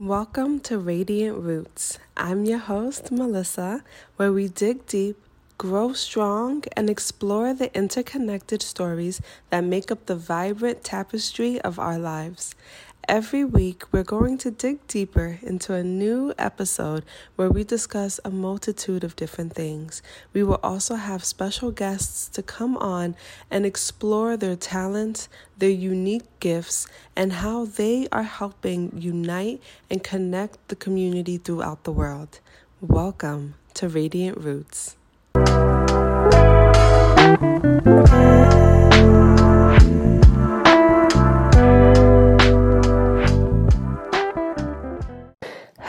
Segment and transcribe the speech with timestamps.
[0.00, 1.98] Welcome to Radiant Roots.
[2.16, 3.84] I'm your host, Melissa,
[4.16, 5.18] where we dig deep,
[5.58, 11.98] grow strong, and explore the interconnected stories that make up the vibrant tapestry of our
[11.98, 12.54] lives.
[13.10, 17.04] Every week, we're going to dig deeper into a new episode
[17.34, 20.00] where we discuss a multitude of different things.
[20.32, 23.16] We will also have special guests to come on
[23.50, 26.86] and explore their talents, their unique gifts,
[27.16, 32.38] and how they are helping unite and connect the community throughout the world.
[32.80, 34.94] Welcome to Radiant Roots.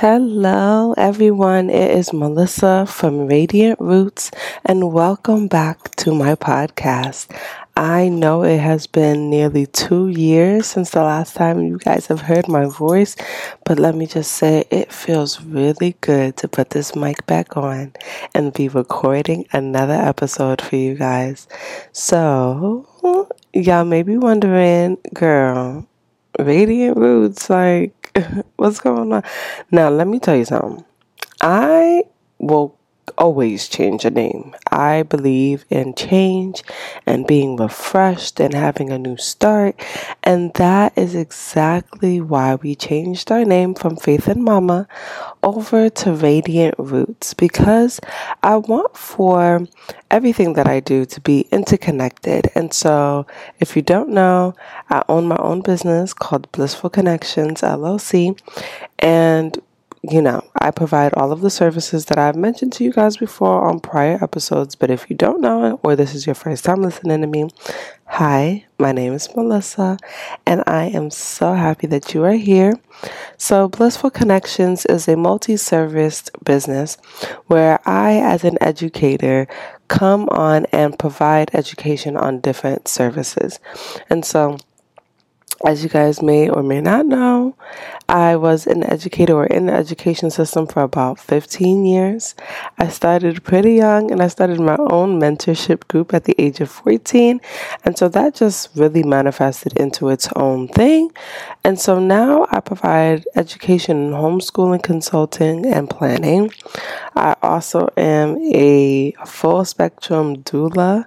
[0.02, 1.70] Hello, everyone.
[1.70, 4.32] It is Melissa from Radiant Roots,
[4.66, 7.30] and welcome back to my podcast.
[7.78, 12.22] I know it has been nearly two years since the last time you guys have
[12.22, 13.16] heard my voice,
[13.64, 17.94] but let me just say it feels really good to put this mic back on
[18.34, 21.48] and be recording another episode for you guys.
[21.92, 22.88] So,
[23.54, 25.86] y'all may be wondering, girl,
[26.42, 27.94] Radiant Roots, like,
[28.56, 29.24] what's going on?
[29.70, 30.84] Now, let me tell you something.
[31.40, 32.04] I
[32.40, 32.78] will
[33.18, 34.56] always change a name.
[34.72, 36.64] I believe in change
[37.06, 39.76] and being refreshed and having a new start.
[40.24, 44.88] And that is exactly why we changed our name from Faith and Mama
[45.44, 48.00] over to Radiant Roots because
[48.44, 49.68] I want for
[50.10, 52.52] everything that I do to be interconnected.
[52.56, 53.26] And so,
[53.60, 54.56] if you don't know,
[54.90, 58.40] I own my own business called Blissful Connections LLC.
[59.00, 59.60] And
[60.04, 63.68] you know, I provide all of the services that I've mentioned to you guys before
[63.68, 64.74] on prior episodes.
[64.74, 67.50] But if you don't know it, or this is your first time listening to me,
[68.06, 69.98] hi, my name is Melissa,
[70.46, 72.80] and I am so happy that you are here.
[73.38, 76.98] So, Blissful Connections is a multi serviced business
[77.46, 79.48] where I, as an educator,
[79.88, 83.60] come on and provide education on different services.
[84.10, 84.58] And so,
[85.66, 87.56] as you guys may or may not know,
[88.10, 92.36] I was an educator or in the education system for about 15 years.
[92.78, 96.70] I started pretty young and I started my own mentorship group at the age of
[96.70, 97.40] 14.
[97.86, 101.12] And so that just really manifested into its own thing.
[101.64, 106.52] And so now I provide education in homeschooling, consulting, and planning.
[107.16, 111.06] I also am a full spectrum doula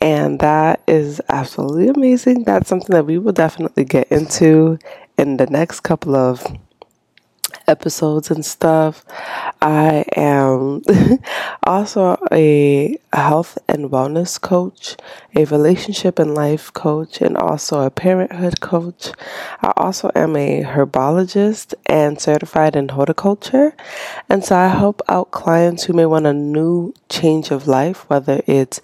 [0.00, 2.44] and that is absolutely amazing.
[2.44, 4.78] That's something that we will definitely get into
[5.18, 6.44] in the next couple of
[7.70, 9.04] episodes and stuff.
[9.62, 10.82] I am
[11.66, 14.96] also a health and wellness coach,
[15.34, 19.12] a relationship and life coach, and also a parenthood coach.
[19.62, 23.74] I also am a herbologist and certified in horticulture.
[24.28, 28.42] And so I help out clients who may want a new change of life, whether
[28.46, 28.80] it's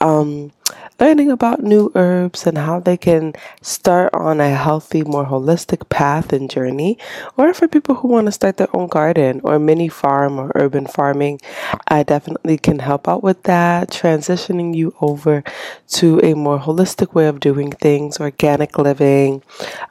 [0.00, 0.52] um,
[1.00, 3.32] learning about new herbs and how they can
[3.62, 6.98] start on a healthy, more holistic path and journey,
[7.36, 10.86] or for people who want to start their own garden or mini farm or urban
[10.86, 11.40] farming,
[11.86, 15.44] I definitely can help out with that, transitioning you over
[15.88, 19.42] to a more holistic way of doing things, organic living.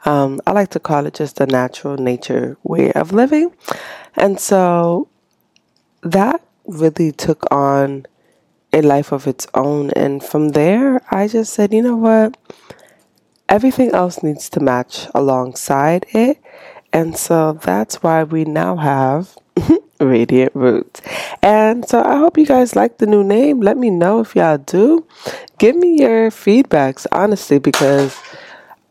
[0.04, 3.52] Um, I like to call it just a natural nature way of living.
[4.14, 5.08] And so
[6.02, 8.06] that really took on
[8.72, 9.90] a life of its own.
[9.90, 12.36] And from there, I just said, you know what?
[13.48, 16.38] Everything else needs to match alongside it.
[16.92, 19.36] And so that's why we now have
[20.00, 21.00] Radiant Roots.
[21.42, 23.60] And so I hope you guys like the new name.
[23.60, 25.06] Let me know if y'all do.
[25.58, 28.18] Give me your feedbacks, honestly, because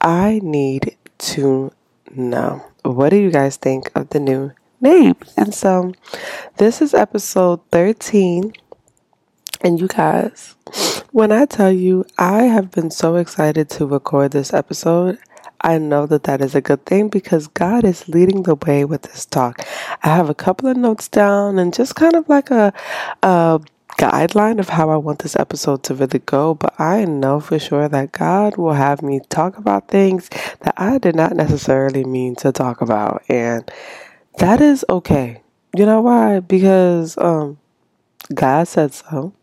[0.01, 1.71] I need to
[2.11, 2.63] know.
[2.83, 5.15] What do you guys think of the new name?
[5.35, 5.93] And so
[6.57, 8.53] this is episode 13
[9.61, 10.55] and you guys,
[11.11, 15.17] when I tell you I have been so excited to record this episode,
[15.61, 19.01] I know that that is a good thing because God is leading the way with
[19.03, 19.65] this talk.
[20.03, 22.71] I have a couple of notes down and just kind of like a,
[23.23, 23.59] a
[23.97, 27.89] guideline of how I want this episode to really go, but I know for sure
[27.89, 30.29] that God will have me talk about things
[30.61, 33.23] that I did not necessarily mean to talk about.
[33.27, 33.69] And
[34.37, 35.41] that is okay.
[35.75, 36.41] You know why?
[36.41, 37.57] Because um,
[38.33, 39.33] God said so.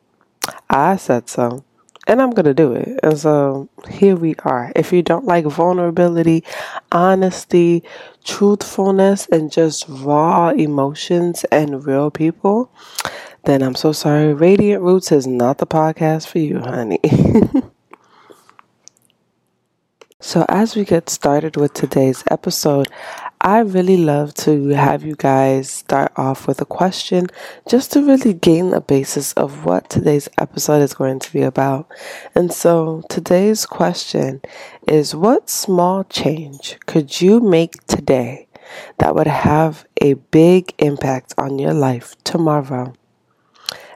[0.70, 1.64] I said so.
[2.06, 3.00] And I'm going to do it.
[3.02, 4.70] And so here we are.
[4.76, 6.44] If you don't like vulnerability,
[6.92, 7.82] honesty,
[8.24, 12.70] truthfulness, and just raw emotions and real people,
[13.44, 14.34] then I'm so sorry.
[14.34, 17.00] Radiant Roots is not the podcast for you, honey.
[20.24, 22.88] so, as we get started with today's episode,
[23.42, 27.26] I really love to have you guys start off with a question
[27.68, 31.92] just to really gain a basis of what today's episode is going to be about.
[32.34, 34.40] And so today's question
[34.88, 38.48] is what small change could you make today
[39.00, 42.94] that would have a big impact on your life tomorrow?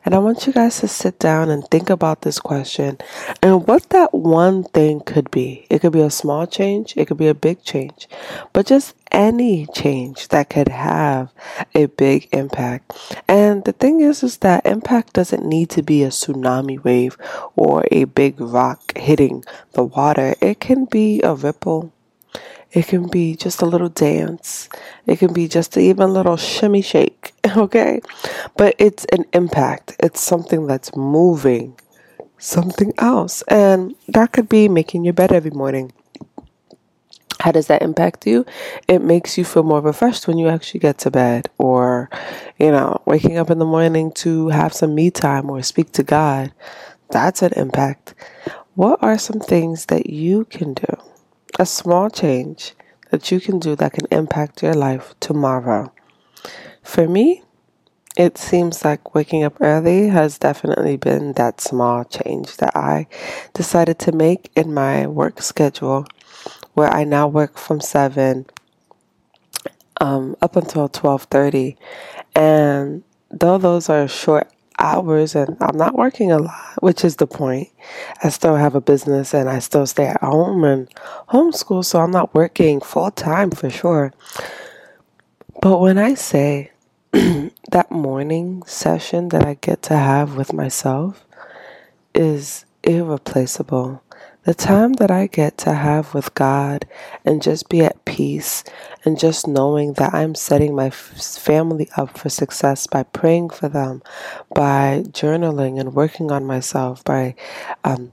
[0.09, 2.97] And I want you guys to sit down and think about this question
[3.43, 5.67] and what that one thing could be.
[5.69, 8.09] It could be a small change, it could be a big change,
[8.55, 11.31] but just any change that could have
[11.75, 12.97] a big impact.
[13.29, 17.19] And the thing is, is that impact doesn't need to be a tsunami wave
[17.55, 20.35] or a big rock hitting the water.
[20.41, 21.93] It can be a ripple
[22.79, 24.69] it can be just a little dance.
[25.05, 28.01] It can be just even a little shimmy shake, okay?
[28.57, 29.97] But it's an impact.
[29.99, 31.77] It's something that's moving
[32.39, 33.43] something else.
[33.49, 35.93] And that could be making your bed every morning.
[37.41, 38.47] How does that impact you?
[38.87, 42.11] It makes you feel more refreshed when you actually get to bed, or,
[42.59, 46.05] you know, waking up in the morning to have some me time or speak to
[46.05, 46.53] God.
[47.11, 48.15] That's an impact.
[48.75, 51.08] What are some things that you can do
[51.59, 52.75] a small change
[53.11, 55.93] that you can do that can impact your life tomorrow.
[56.83, 57.43] For me,
[58.17, 63.07] it seems like waking up early has definitely been that small change that I
[63.55, 66.07] decided to make in my work schedule,
[66.75, 68.47] where I now work from seven
[70.01, 71.77] um, up until twelve thirty,
[72.35, 77.27] and though those are short hours and I'm not working a lot, which is the
[77.27, 77.69] point.
[78.23, 80.89] I still have a business and I still stay at home and
[81.29, 84.13] homeschool, so I'm not working full time for sure.
[85.61, 86.73] But when I say
[87.13, 91.25] that morning session that I get to have with myself
[92.15, 94.03] is irreplaceable.
[94.49, 96.87] The time that I get to have with God
[97.23, 98.65] and just be at peace
[99.05, 104.03] and just knowing that I'm setting my family up for success by praying for them,
[104.55, 107.35] by journaling and working on myself, by
[107.85, 108.13] um,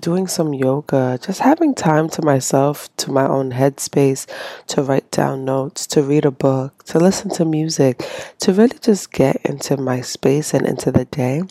[0.00, 4.26] doing some yoga, just having time to myself, to my own headspace,
[4.66, 8.02] to write down notes, to read a book, to listen to music,
[8.40, 11.42] to really just get into my space and into the day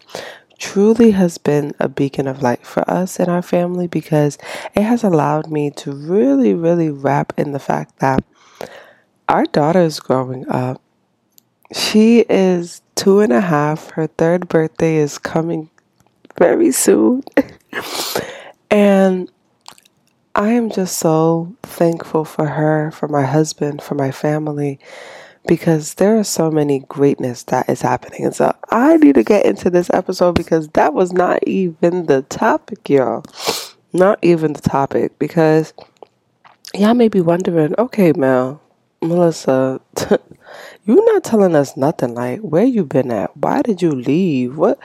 [0.57, 4.37] truly has been a beacon of light for us and our family because
[4.75, 8.23] it has allowed me to really, really wrap in the fact that
[9.29, 10.81] our daughter is growing up.
[11.73, 13.91] She is two and a half.
[13.91, 15.69] Her third birthday is coming
[16.37, 17.23] very soon.
[18.71, 19.29] and
[20.33, 24.79] I am just so thankful for her, for my husband, for my family,
[25.47, 28.25] because there is so many greatness that is happening.
[28.25, 32.23] And so I need to get into this episode because that was not even the
[32.23, 33.23] topic, y'all.
[33.93, 35.73] Not even the topic because
[36.73, 38.61] y'all may be wondering, okay, Mel,
[39.01, 39.79] Melissa,
[40.85, 42.13] you're not telling us nothing.
[42.13, 43.35] Like, where you been at?
[43.37, 44.57] Why did you leave?
[44.57, 44.79] What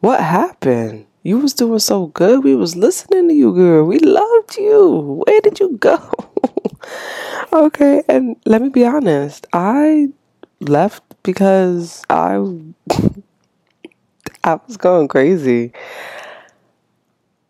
[0.00, 1.06] what happened?
[1.22, 2.44] You was doing so good.
[2.44, 3.84] We was listening to you, girl.
[3.84, 5.22] We loved you.
[5.26, 5.98] Where did you go?
[7.52, 9.46] okay, and let me be honest.
[9.52, 10.08] I
[10.60, 12.36] left because I
[14.44, 15.72] I was going crazy.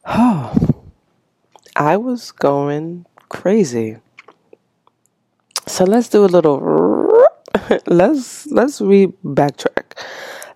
[0.07, 0.55] Oh,
[1.77, 3.99] I was going crazy.
[5.67, 6.59] So let's do a little
[7.87, 9.97] let's let's re backtrack.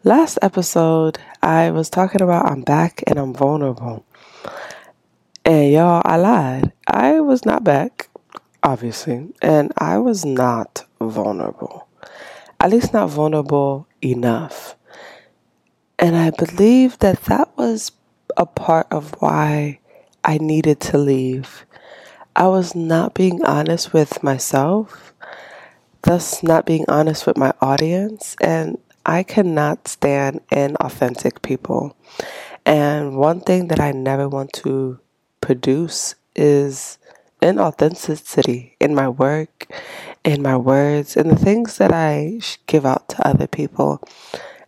[0.05, 4.05] Last episode I was talking about I'm back and I'm vulnerable.
[5.45, 6.73] And y'all, I lied.
[6.87, 8.09] I was not back
[8.63, 11.89] obviously, and I was not vulnerable,
[12.61, 14.77] at least not vulnerable enough.
[15.99, 17.93] And I believe that that was
[18.37, 19.81] a part of why
[20.25, 21.65] I needed to leave.
[22.35, 25.13] I was not being honest with myself,
[26.03, 31.97] thus, not being honest with my audience, and I cannot stand inauthentic people.
[32.65, 35.01] And one thing that I never want to
[35.41, 36.99] produce is
[37.43, 39.67] inauthenticity in my work,
[40.25, 44.03] in my words, in the things that I give out to other people.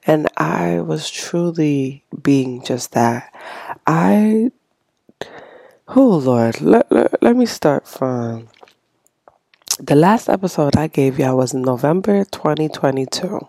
[0.07, 3.33] And I was truly being just that.
[3.87, 4.51] I,
[5.89, 8.49] oh Lord, let, let, let me start from
[9.81, 13.49] the last episode I gave y'all was in November 2022.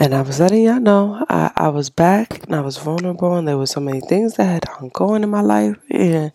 [0.00, 3.46] And I was letting y'all know I, I was back and I was vulnerable and
[3.46, 5.76] there were so many things that had ongoing in my life.
[5.90, 6.32] And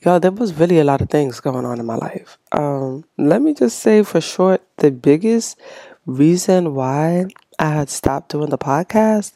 [0.00, 2.38] Y'all, there was really a lot of things going on in my life.
[2.52, 5.58] Um, let me just say for short, the biggest
[6.04, 7.26] reason why
[7.58, 9.32] I had stopped doing the podcast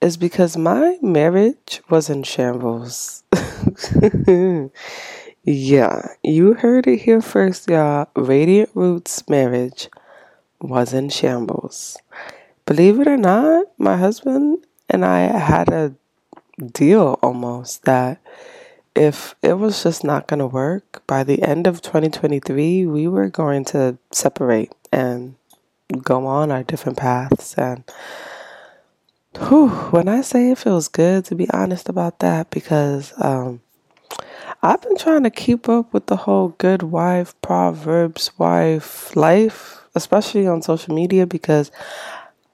[0.00, 3.24] is because my marriage was in shambles.
[5.44, 8.06] Yeah, you heard it here first, y'all.
[8.14, 9.88] Radiant Roots marriage
[10.60, 11.96] was in shambles.
[12.64, 15.96] Believe it or not, my husband and I had a
[16.72, 18.20] deal almost that
[18.94, 23.28] if it was just not going to work by the end of 2023, we were
[23.28, 25.34] going to separate and
[26.02, 27.54] go on our different paths.
[27.54, 27.84] And
[29.38, 33.60] whew, when I say it feels good to be honest about that, because um,
[34.62, 40.46] I've been trying to keep up with the whole good wife, Proverbs wife life, especially
[40.46, 41.70] on social media, because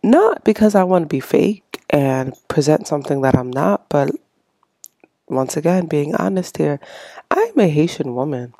[0.02, 4.10] not because I want to be fake and present something that I'm not, but
[5.28, 6.80] once again, being honest here,
[7.30, 8.54] I'm a Haitian woman.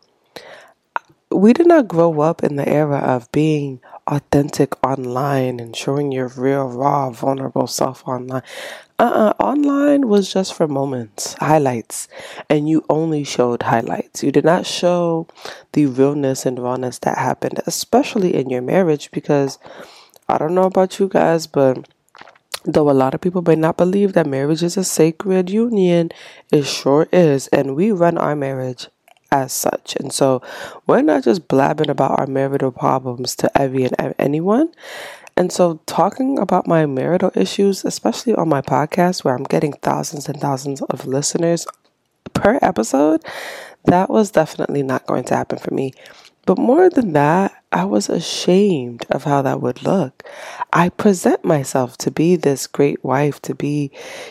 [1.31, 6.29] We did not grow up in the era of being authentic online and showing your
[6.29, 8.43] real, raw, vulnerable self online.
[8.99, 12.09] Uh uh online was just for moments, highlights,
[12.49, 14.25] and you only showed highlights.
[14.25, 15.29] You did not show
[15.73, 19.59] the realness and rawness that happened, especially in your marriage, because
[20.29, 21.89] I don't know about you guys, but
[22.65, 26.11] though a lot of people may not believe that marriage is a sacred union,
[26.53, 28.89] it sure is, and we run our marriage
[29.31, 29.97] as such.
[29.97, 30.43] And so
[30.87, 34.73] we're not just blabbing about our marital problems to every and anyone.
[35.37, 40.29] And so talking about my marital issues, especially on my podcast where I'm getting thousands
[40.29, 41.67] and thousands of listeners
[42.35, 43.25] per episode,
[43.85, 45.93] that was definitely not going to happen for me.
[46.49, 50.23] But more than that, I was ashamed of how that would look.
[50.73, 53.91] I present myself to be this great wife, to be,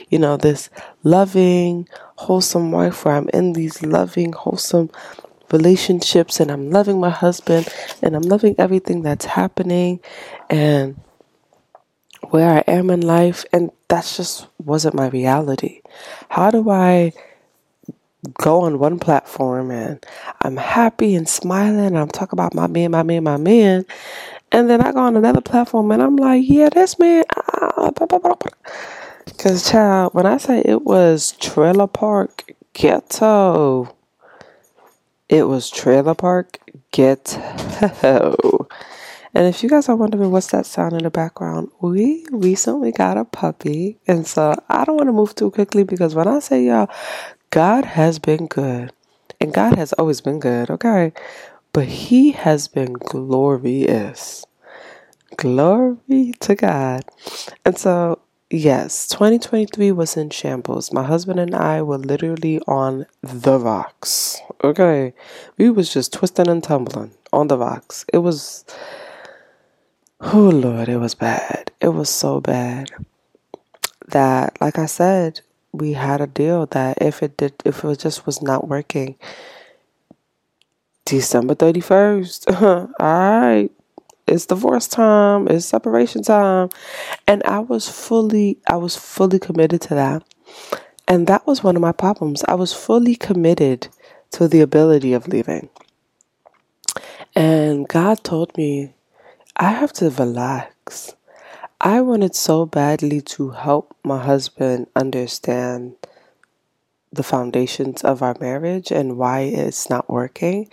[0.09, 0.71] you know, this
[1.03, 4.89] loving, wholesome wife where I'm in these loving, wholesome
[5.51, 7.71] relationships and I'm loving my husband
[8.01, 9.99] and I'm loving everything that's happening
[10.49, 10.99] and
[12.31, 13.45] where I am in life.
[13.53, 15.81] And that just wasn't my reality.
[16.29, 17.13] How do I
[18.39, 20.05] go on one platform and
[20.41, 23.85] I'm happy and smiling and I'm talking about my man, my man, my man.
[24.51, 27.23] And then I go on another platform and I'm like, yeah, this man.
[29.25, 33.93] Because, ah, child, when I say it was trailer park ghetto,
[35.29, 36.59] it was trailer park
[36.91, 38.67] ghetto.
[39.33, 43.17] And if you guys are wondering what's that sound in the background, we recently got
[43.17, 43.99] a puppy.
[44.07, 46.89] And so I don't want to move too quickly because when I say y'all,
[47.57, 48.93] God has been good.
[49.41, 51.11] And God has always been good, okay?
[51.73, 54.45] But He has been glorious.
[55.37, 57.01] Glory to God.
[57.65, 58.19] And so,
[58.51, 60.93] yes, 2023 was in shambles.
[60.93, 65.15] My husband and I were literally on the rocks, okay?
[65.57, 68.05] We was just twisting and tumbling on the rocks.
[68.13, 68.65] It was,
[70.21, 71.71] oh Lord, it was bad.
[71.81, 72.91] It was so bad
[74.09, 78.25] that, like I said, we had a deal that if it did if it just
[78.25, 79.15] was not working
[81.05, 83.71] December 31st all right
[84.27, 86.69] it's divorce time it's separation time.
[87.27, 90.23] And I was fully I was fully committed to that.
[91.07, 92.43] And that was one of my problems.
[92.47, 93.87] I was fully committed
[94.31, 95.69] to the ability of leaving.
[97.33, 98.93] And God told me
[99.55, 101.15] I have to relax
[101.81, 105.95] I wanted so badly to help my husband understand
[107.11, 110.69] the foundations of our marriage and why it's not working.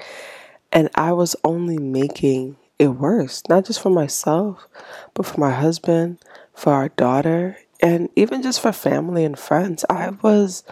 [0.73, 4.67] And I was only making it worse, not just for myself,
[5.15, 6.19] but for my husband,
[6.55, 9.85] for our daughter, and even just for family and friends.
[9.91, 10.65] I was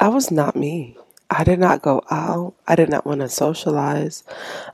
[0.00, 0.96] I was not me.
[1.30, 2.54] I did not go out.
[2.68, 4.24] I did not want to socialize.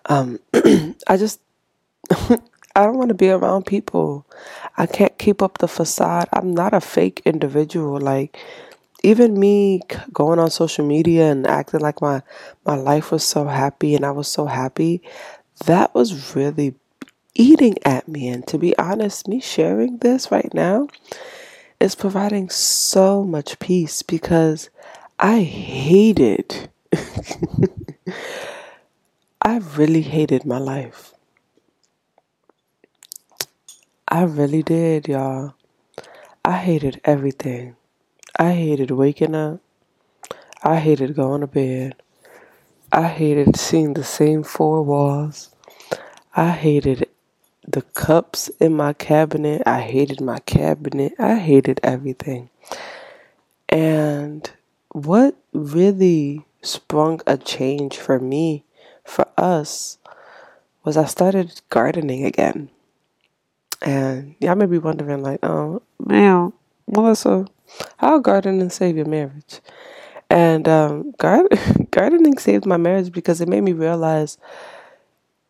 [0.07, 1.41] Um, I just
[2.75, 4.27] I don't want to be around people.
[4.77, 6.29] I can't keep up the facade.
[6.33, 8.01] I'm not a fake individual.
[8.01, 8.39] Like
[9.03, 9.81] even me
[10.13, 12.23] going on social media and acting like my
[12.65, 15.03] my life was so happy and I was so happy,
[15.67, 16.75] that was really
[17.35, 18.29] eating at me.
[18.29, 20.89] And to be honest, me sharing this right now
[21.81, 24.71] is providing so much peace because
[25.19, 26.71] I hated
[29.43, 31.13] I really hated my life.
[34.13, 35.55] I really did, y'all.
[36.45, 37.77] I hated everything.
[38.39, 39.61] I hated waking up.
[40.63, 41.95] I hated going to bed.
[42.93, 45.57] I hated seeing the same four walls.
[46.37, 47.09] I hated
[47.67, 49.63] the cups in my cabinet.
[49.65, 51.15] I hated my cabinet.
[51.19, 52.51] I hated everything.
[53.71, 54.51] And
[54.91, 58.67] what really sprung a change for me,
[59.05, 59.97] for us,
[60.85, 62.69] was I started gardening again.
[63.83, 66.53] And y'all may be wondering, like, oh, man,
[66.87, 67.47] Melissa,
[67.97, 69.61] how gardening save your marriage?
[70.31, 74.39] And um, gardening saved my marriage because it made me realize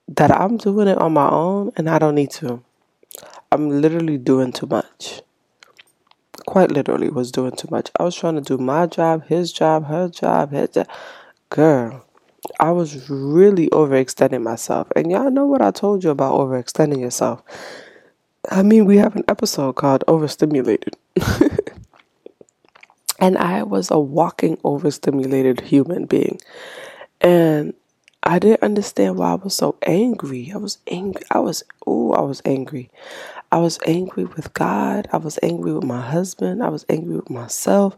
[0.09, 2.63] that I'm doing it on my own and I don't need to.
[3.51, 5.23] I'm literally doing too much.
[6.47, 7.91] Quite literally was doing too much.
[7.99, 10.89] I was trying to do my job, his job, her job, his job.
[11.51, 12.05] Girl,
[12.59, 14.91] I was really overextending myself.
[14.97, 17.43] And y'all know what I told you about overextending yourself.
[18.51, 20.97] I mean, we have an episode called Overstimulated.
[23.21, 26.41] and I was a walking overstimulated human being.
[27.21, 27.75] And
[28.25, 30.51] I didn't understand why I was so angry.
[30.53, 31.23] I was angry.
[31.31, 32.91] I was, oh, I was angry.
[33.53, 35.09] I was angry with God.
[35.13, 36.65] I was angry with my husband.
[36.65, 37.97] I was angry with myself.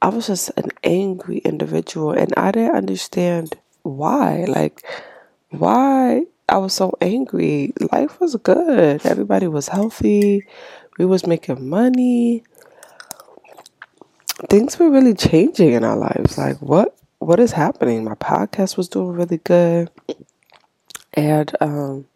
[0.00, 4.44] I was just an angry individual and I didn't understand why.
[4.46, 4.84] Like,
[5.50, 7.72] why I was so angry.
[7.92, 9.04] Life was good.
[9.04, 10.46] Everybody was healthy.
[10.98, 12.44] We was making money.
[14.50, 16.36] Things were really changing in our lives.
[16.36, 18.04] Like, what what is happening?
[18.04, 19.90] My podcast was doing really good.
[21.14, 22.06] And um,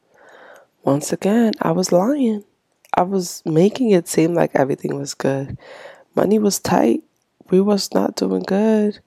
[0.82, 2.44] once again, I was lying.
[2.94, 5.56] I was making it seem like everything was good.
[6.14, 7.02] Money was tight.
[7.50, 8.98] We was not doing good.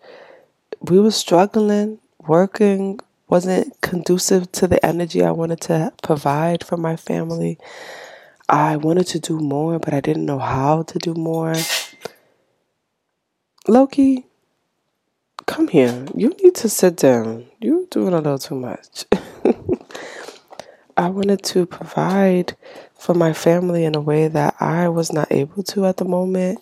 [0.81, 1.99] We was struggling.
[2.19, 2.99] Working
[3.31, 7.57] wasn't conducive to the energy I wanted to provide for my family.
[8.49, 11.55] I wanted to do more, but I didn't know how to do more.
[13.67, 14.27] Loki,
[15.47, 16.05] come here.
[16.15, 17.47] You need to sit down.
[17.61, 19.05] You're doing a little too much.
[20.97, 22.57] I wanted to provide
[22.99, 26.59] for my family in a way that I was not able to at the moment.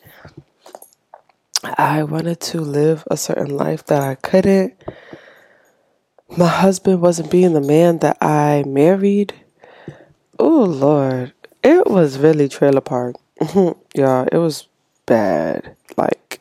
[1.63, 4.75] I wanted to live a certain life that I couldn't.
[6.37, 9.33] My husband wasn't being the man that I married.
[10.37, 11.33] Oh, Lord.
[11.63, 13.15] It was really trailer park.
[13.95, 14.67] yeah, it was
[15.05, 15.75] bad.
[15.97, 16.39] Like,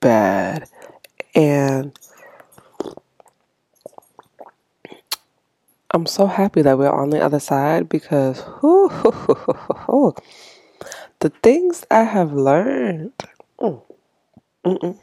[0.00, 0.68] bad.
[1.34, 1.98] And
[5.92, 8.38] I'm so happy that we're on the other side because
[11.20, 13.12] the things I have learned.
[13.60, 14.98] Mm,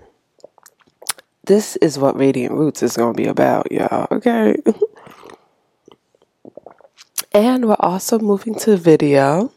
[1.45, 4.07] this is what Radiant Roots is going to be about, y'all.
[4.11, 4.55] Okay.
[7.33, 9.51] and we're also moving to video.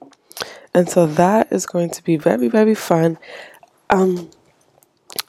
[0.75, 3.19] And so that is going to be very, very fun.
[3.89, 4.31] Um,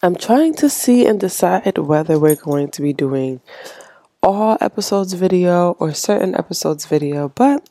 [0.03, 3.41] I'm trying to see and decide whether we're going to be doing
[4.23, 7.69] all episodes video or certain episodes video, but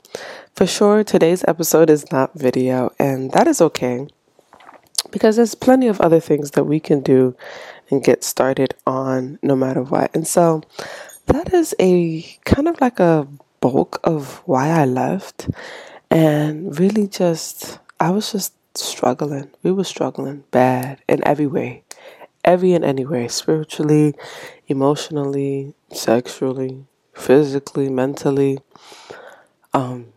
[0.54, 4.06] for sure today's episode is not video, and that is okay
[5.10, 7.36] because there's plenty of other things that we can do
[7.90, 10.14] and get started on no matter what.
[10.14, 10.62] And so
[11.26, 13.26] that is a kind of like a
[13.60, 15.48] bulk of why I left,
[16.10, 19.50] and really just I was just struggling.
[19.62, 21.84] We were struggling bad in every way
[22.46, 24.14] every and any way spiritually,
[24.68, 28.60] emotionally, sexually, physically, mentally.
[29.74, 30.12] Um,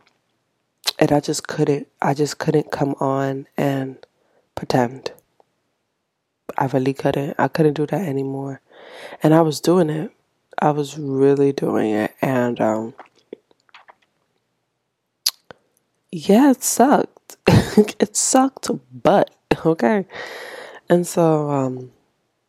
[1.00, 3.98] and I just couldn't, I just couldn't come on and
[4.56, 5.12] pretend.
[6.60, 7.36] I really couldn't.
[7.40, 8.62] I couldn't do that anymore.
[9.24, 10.12] And I was doing it.
[10.62, 12.14] I was really doing it.
[12.22, 12.94] And, um,
[16.12, 17.38] yeah, it sucked.
[17.48, 19.32] it sucked, but
[19.66, 20.06] okay.
[20.90, 21.92] And so, um,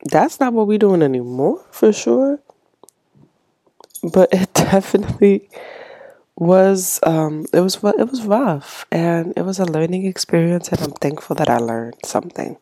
[0.04, 2.40] that's not what we're doing anymore for sure.
[4.02, 5.48] But it definitely
[6.40, 10.92] was um it was it was rough and it was a learning experience and I'm
[10.92, 12.56] thankful that I learned something.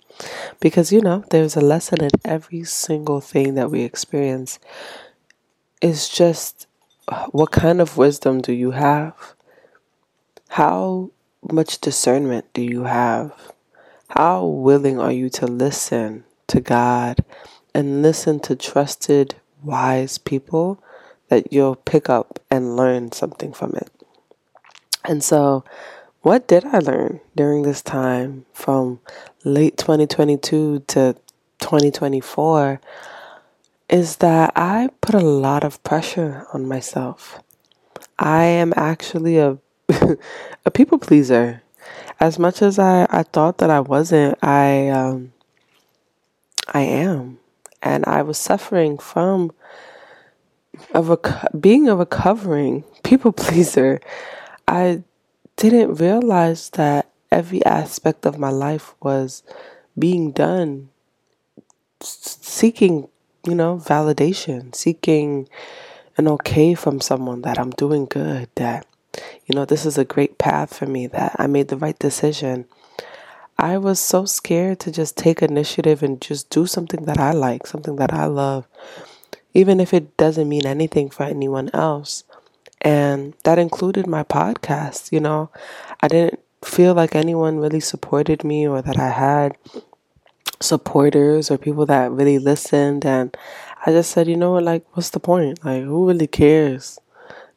[0.59, 4.59] Because you know, there's a lesson in every single thing that we experience.
[5.81, 6.67] It's just
[7.31, 9.15] what kind of wisdom do you have?
[10.49, 11.13] How
[11.49, 13.33] much discernment do you have?
[14.09, 17.25] How willing are you to listen to God
[17.73, 20.83] and listen to trusted, wise people
[21.29, 23.91] that you'll pick up and learn something from it.
[25.05, 25.65] And so,
[26.23, 29.01] what did I learn during this time from
[29.45, 31.15] late 2022 to
[31.61, 32.81] 2024
[33.89, 37.41] is that I put a lot of pressure on myself.
[38.19, 39.59] I am actually a
[40.67, 41.63] a people pleaser.
[42.21, 45.33] As much as I, I thought that I wasn't, I um,
[46.69, 47.39] I am.
[47.81, 49.53] And I was suffering from
[50.93, 54.01] a rec- being a recovering people pleaser.
[54.67, 55.03] I
[55.57, 59.43] didn't realize that every aspect of my life was
[59.99, 60.91] being done
[62.01, 63.09] seeking,
[63.45, 65.49] you know, validation, seeking
[66.17, 68.87] an okay from someone that I'm doing good, that,
[69.47, 72.67] you know, this is a great path for me, that I made the right decision.
[73.59, 77.67] I was so scared to just take initiative and just do something that I like,
[77.67, 78.69] something that I love,
[79.55, 82.25] even if it doesn't mean anything for anyone else.
[82.81, 85.13] And that included my podcast.
[85.13, 85.51] You know,
[86.01, 89.57] I didn't feel like anyone really supported me or that I had
[90.61, 93.05] supporters or people that really listened.
[93.05, 93.37] And
[93.85, 95.65] I just said, you know what, like, what's the point?
[95.65, 96.99] Like, who really cares?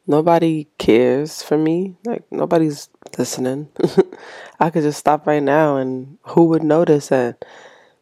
[0.06, 1.96] Nobody cares for me.
[2.04, 3.68] Like, nobody's listening.
[4.60, 7.12] I could just stop right now and who would notice?
[7.12, 7.36] And,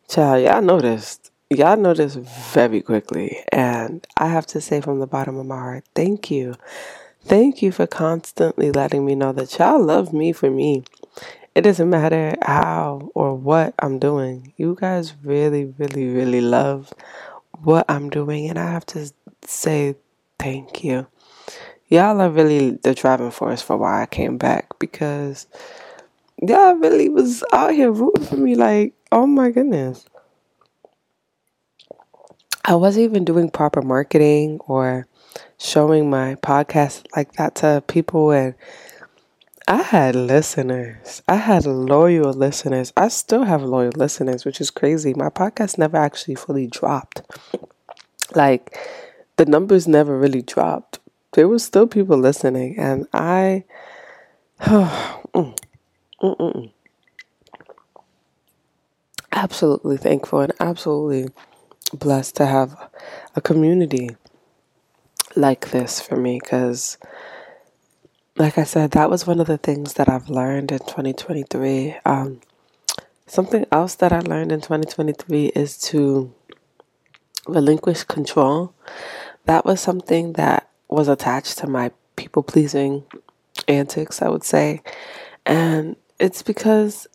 [0.09, 1.30] child, y'all noticed.
[1.53, 3.37] Y'all noticed very quickly.
[3.51, 6.55] And I have to say from the bottom of my heart, thank you.
[7.25, 10.85] Thank you for constantly letting me know that y'all love me for me.
[11.57, 14.53] It doesn't matter how or what I'm doing.
[14.59, 16.95] You guys really, really, really love
[17.65, 18.49] what I'm doing.
[18.49, 19.13] And I have to
[19.45, 19.97] say
[20.39, 21.09] thank you.
[21.89, 25.49] Y'all are really the driving force for why I came back because
[26.41, 28.55] y'all really was out here rooting for me.
[28.55, 30.07] Like, oh my goodness.
[32.71, 35.09] I wasn't even doing proper marketing or
[35.59, 38.55] showing my podcast like that to people and
[39.67, 41.21] I had listeners.
[41.27, 42.93] I had loyal listeners.
[42.97, 45.15] I still have loyal listeners, which is crazy.
[45.15, 47.23] My podcast never actually fully dropped.
[48.37, 48.79] Like
[49.35, 51.01] the numbers never really dropped.
[51.33, 53.65] There were still people listening and I
[54.61, 55.57] mm,
[56.23, 56.71] mm,
[59.33, 61.31] absolutely thankful and absolutely
[61.93, 62.77] blessed to have
[63.35, 64.11] a community
[65.37, 66.99] like this for me because,
[68.37, 71.97] like I said, that was one of the things that I've learned in 2023.
[72.05, 72.41] Um,
[73.27, 76.33] something else that I learned in 2023 is to
[77.47, 78.75] relinquish control.
[79.45, 83.05] That was something that was attached to my people pleasing
[83.69, 84.83] antics, I would say.
[85.47, 87.07] And it's because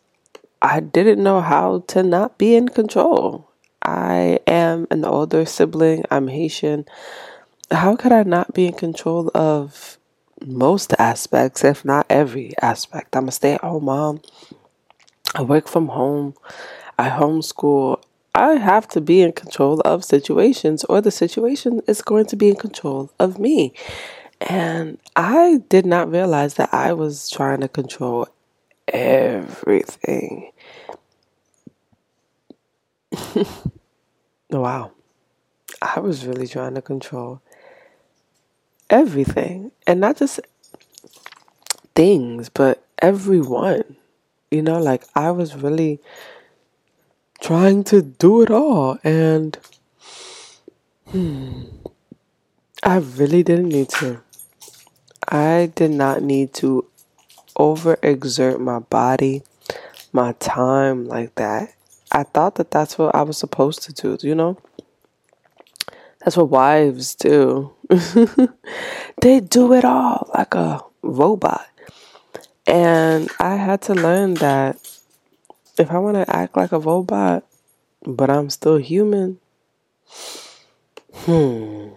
[0.60, 3.45] I didn't know how to not be in control.
[3.86, 6.84] I am an older sibling, I'm Haitian
[7.70, 9.98] how could I not be in control of
[10.44, 13.16] most aspects, if not every aspect?
[13.16, 14.20] I'm a stay at home mom.
[15.34, 16.34] I work from home.
[16.98, 18.02] I homeschool.
[18.34, 22.50] I have to be in control of situations, or the situation is going to be
[22.50, 23.72] in control of me.
[24.40, 28.28] And I did not realize that I was trying to control
[28.88, 30.52] everything.
[34.50, 34.92] wow.
[35.82, 37.40] I was really trying to control
[38.88, 40.40] everything and not just
[41.94, 43.96] things but everyone
[44.50, 45.98] you know like i was really
[47.40, 49.58] trying to do it all and
[51.08, 51.62] hmm,
[52.82, 54.20] i really didn't need to
[55.28, 56.86] i did not need to
[57.58, 59.42] overexert my body
[60.12, 61.74] my time like that
[62.12, 64.56] i thought that that's what i was supposed to do you know
[66.26, 67.72] that's what wives do.
[69.22, 71.68] they do it all like a robot.
[72.66, 74.76] And I had to learn that
[75.78, 77.44] if I want to act like a robot,
[78.04, 79.38] but I'm still human,
[81.12, 81.90] hmm,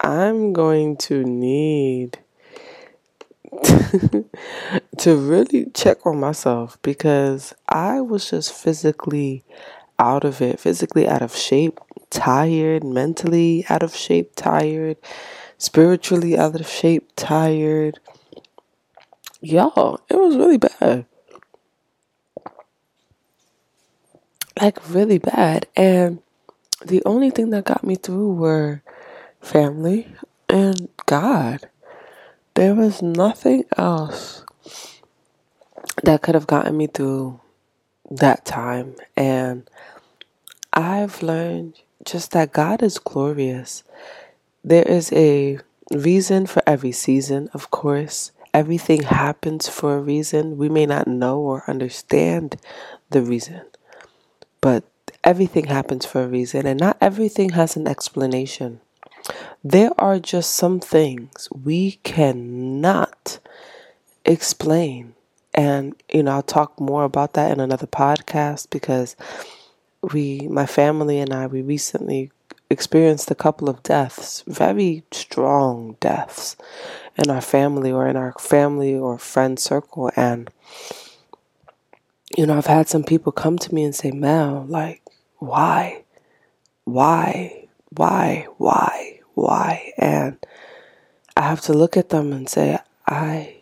[0.00, 2.20] I'm going to need
[4.98, 9.44] to really check on myself because I was just physically
[9.98, 11.78] out of it, physically out of shape
[12.14, 14.96] tired, mentally out of shape, tired,
[15.58, 17.98] spiritually out of shape, tired.
[19.40, 21.06] Y'all, it was really bad.
[24.60, 25.66] Like, really bad.
[25.74, 26.22] And
[26.86, 28.82] the only thing that got me through were
[29.40, 30.06] family
[30.48, 31.68] and God.
[32.54, 34.44] There was nothing else
[36.04, 37.40] that could have gotten me through
[38.10, 38.94] that time.
[39.16, 39.68] And
[40.72, 43.82] I've learned just that God is glorious.
[44.62, 45.58] There is a
[45.90, 48.30] reason for every season, of course.
[48.52, 50.56] Everything happens for a reason.
[50.56, 52.56] We may not know or understand
[53.10, 53.62] the reason,
[54.60, 54.84] but
[55.24, 58.80] everything happens for a reason, and not everything has an explanation.
[59.62, 63.38] There are just some things we cannot
[64.24, 65.14] explain.
[65.54, 69.16] And, you know, I'll talk more about that in another podcast because
[70.12, 72.30] we, my family and I, we recently
[72.68, 76.56] experienced a couple of deaths, very strong deaths
[77.16, 80.10] in our family or in our family or friend circle.
[80.16, 80.50] And,
[82.36, 85.02] you know, I've had some people come to me and say, Mel, like,
[85.38, 86.04] why?
[86.84, 87.68] Why?
[87.90, 88.46] Why?
[88.58, 89.13] Why?
[89.34, 89.92] Why?
[89.98, 90.38] And
[91.36, 93.56] I have to look at them and say, I,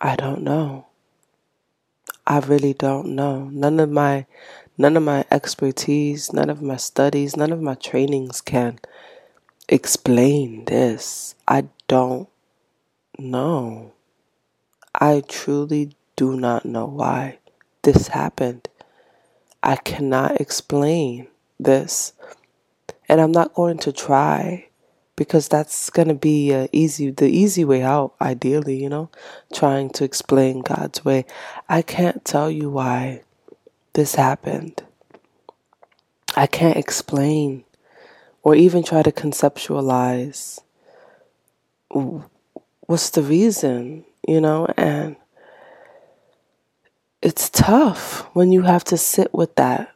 [0.00, 0.86] I don't know.
[2.26, 3.50] I really don't know.
[3.52, 4.26] None of my
[4.78, 8.78] none of my expertise, none of my studies, none of my trainings can
[9.68, 11.34] explain this.
[11.46, 12.28] I don't
[13.18, 13.92] know.
[14.94, 17.38] I truly do not know why
[17.82, 18.68] this happened.
[19.62, 22.12] I cannot explain this.
[23.14, 24.66] And I'm not going to try
[25.14, 29.08] because that's going to be uh, easy the easy way out ideally, you know,
[29.52, 31.24] trying to explain God's way.
[31.68, 33.22] I can't tell you why
[33.92, 34.82] this happened.
[36.34, 37.62] I can't explain
[38.42, 40.58] or even try to conceptualize
[42.80, 45.14] what's the reason, you know, and
[47.22, 49.94] it's tough when you have to sit with that.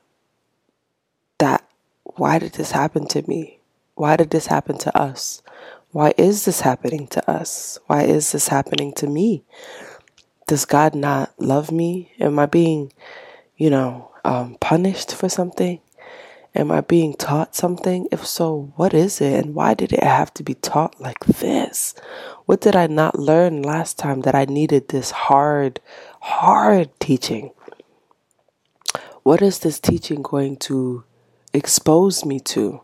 [1.39, 1.68] That,
[2.17, 3.61] why did this happen to me?
[3.95, 5.43] Why did this happen to us?
[5.91, 7.79] Why is this happening to us?
[7.87, 9.45] Why is this happening to me?
[10.47, 12.13] Does God not love me?
[12.21, 12.93] Am I being,
[13.57, 15.81] you know, um, punished for something?
[16.55, 18.09] Am I being taught something?
[18.11, 19.45] If so, what is it?
[19.45, 21.95] And why did it have to be taught like this?
[22.47, 25.81] What did I not learn last time that I needed this hard,
[26.21, 27.53] hard teaching?
[29.23, 31.05] What is this teaching going to
[31.59, 32.81] expose me to?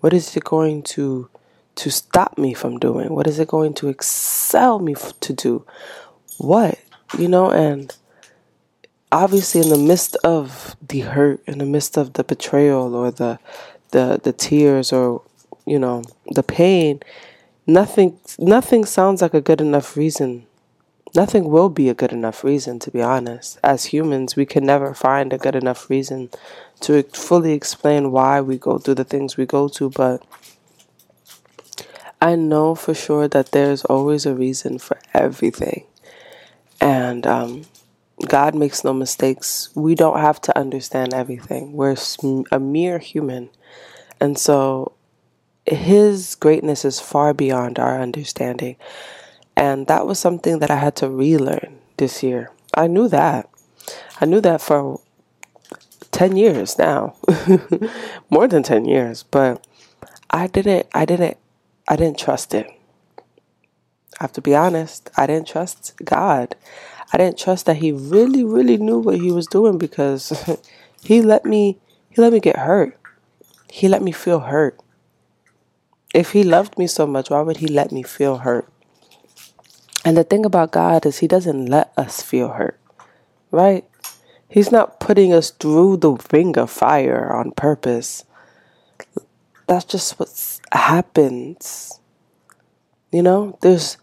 [0.00, 1.30] What is it going to
[1.76, 3.14] to stop me from doing?
[3.14, 5.64] What is it going to excel me f- to do?
[6.38, 6.78] What?
[7.16, 7.96] You know, and
[9.10, 13.38] obviously in the midst of the hurt, in the midst of the betrayal or the
[13.90, 15.22] the the tears or
[15.66, 16.02] you know,
[16.32, 17.00] the pain,
[17.66, 20.46] nothing nothing sounds like a good enough reason.
[21.14, 23.58] Nothing will be a good enough reason to be honest.
[23.64, 26.30] As humans, we can never find a good enough reason
[26.80, 30.22] to fully explain why we go through the things we go to, but
[32.20, 35.84] I know for sure that there's always a reason for everything.
[36.80, 37.66] And um,
[38.26, 39.70] God makes no mistakes.
[39.74, 41.72] We don't have to understand everything.
[41.72, 41.96] We're
[42.50, 43.50] a mere human.
[44.20, 44.92] And so
[45.64, 48.76] his greatness is far beyond our understanding.
[49.58, 52.52] And that was something that I had to relearn this year.
[52.74, 53.50] I knew that.
[54.20, 55.00] I knew that for
[56.12, 57.16] 10 years now.
[58.30, 59.66] More than 10 years, but
[60.30, 61.38] I didn't I didn't
[61.88, 62.68] I didn't trust it.
[64.20, 66.54] I have to be honest, I didn't trust God.
[67.12, 70.32] I didn't trust that he really really knew what he was doing because
[71.02, 71.78] he let me
[72.10, 72.96] he let me get hurt.
[73.72, 74.78] He let me feel hurt.
[76.14, 78.70] If he loved me so much, why would he let me feel hurt?
[80.04, 82.78] And the thing about God is, he doesn't let us feel hurt,
[83.50, 83.84] right?
[84.48, 88.24] He's not putting us through the ring of fire on purpose.
[89.66, 92.00] That's just what happens.
[93.12, 93.98] You know, there's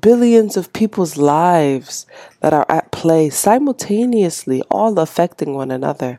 [0.00, 2.06] billions of people's lives
[2.40, 6.18] that are at play simultaneously, all affecting one another.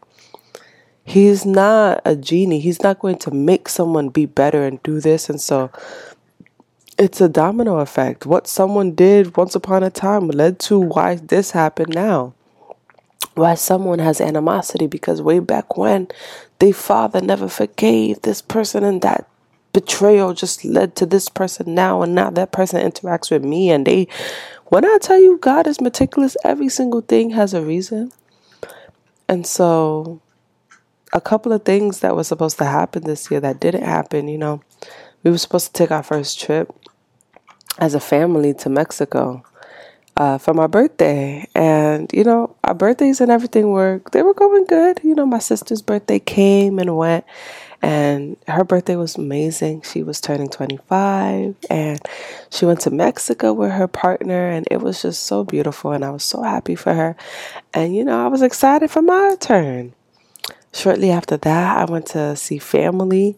[1.04, 2.60] He's not a genie.
[2.60, 5.30] He's not going to make someone be better and do this.
[5.30, 5.72] And so
[7.04, 8.26] it's a domino effect.
[8.26, 12.34] What someone did once upon a time led to why this happened now.
[13.36, 16.08] Why someone has animosity because way back when
[16.60, 19.28] their father never forgave this person and that
[19.74, 23.86] betrayal just led to this person now and now that person interacts with me and
[23.86, 24.08] they
[24.66, 28.14] when I tell you God is meticulous, every single thing has a reason.
[29.28, 30.22] And so
[31.12, 34.30] a couple of things that were supposed to happen this year that didn't happen.
[34.30, 34.62] You know,
[35.24, 36.74] we were supposed to take our first trip
[37.80, 39.44] as a family to Mexico
[40.18, 41.48] uh, for my birthday.
[41.56, 45.00] And, you know, our birthdays and everything were, they were going good.
[45.04, 47.26] You know, my sister's birthday came and went.
[47.82, 49.82] And her birthday was amazing.
[49.82, 52.00] She was turning 25 and
[52.50, 55.92] she went to Mexico with her partner, and it was just so beautiful.
[55.92, 57.18] And I was so happy for her.
[57.74, 59.94] And, you know, I was excited for my turn.
[60.72, 63.38] Shortly after that, I went to see family,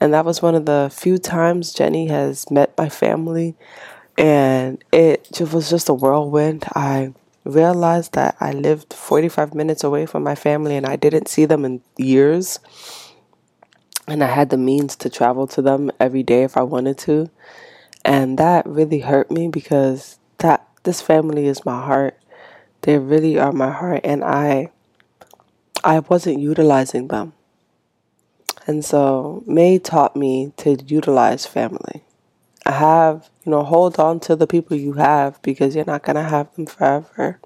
[0.00, 3.54] and that was one of the few times Jenny has met my family,
[4.16, 6.64] and it was just a whirlwind.
[6.74, 7.12] I
[7.44, 11.64] realized that I lived 45 minutes away from my family and I didn't see them
[11.64, 12.58] in years.
[14.06, 17.30] And I had the means to travel to them every day if I wanted to.
[18.04, 22.18] And that really hurt me because that this family is my heart.
[22.82, 24.70] They really are my heart and I
[25.82, 27.32] I wasn't utilizing them.
[28.70, 32.04] And so May taught me to utilize family.
[32.64, 36.14] I have, you know, hold on to the people you have because you're not going
[36.14, 37.40] to have them forever.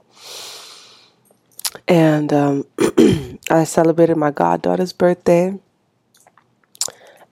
[1.89, 2.67] And um,
[3.51, 5.59] I celebrated my goddaughter's birthday.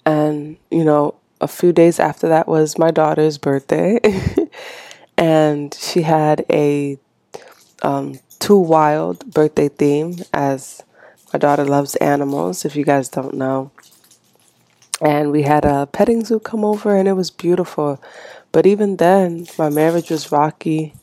[0.06, 4.00] And, you know, a few days after that was my daughter's birthday.
[5.18, 6.96] and she had a
[7.82, 10.82] um, two wild birthday theme as
[11.34, 13.70] my daughter loves animals, if you guys don't know.
[15.02, 18.00] And we had a petting zoo come over and it was beautiful.
[18.52, 20.94] But even then, my marriage was rocky.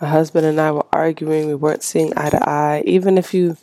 [0.00, 1.48] My husband and I were arguing.
[1.48, 2.84] We weren't seeing eye to eye.
[2.86, 3.56] Even if you,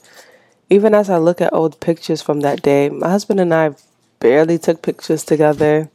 [0.69, 3.75] even as I look at old pictures from that day, my husband and I
[4.19, 5.89] barely took pictures together.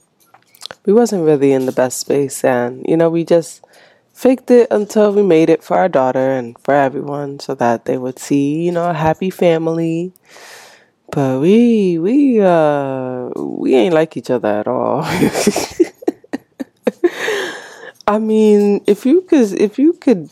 [0.86, 2.42] We wasn't really in the best space.
[2.44, 3.62] And, you know, we just
[4.14, 7.98] faked it until we made it for our daughter and for everyone so that they
[7.98, 10.14] would see, you know, a happy family.
[11.12, 15.02] But we we uh we ain't like each other at all.
[18.08, 20.30] I mean, if you could if you could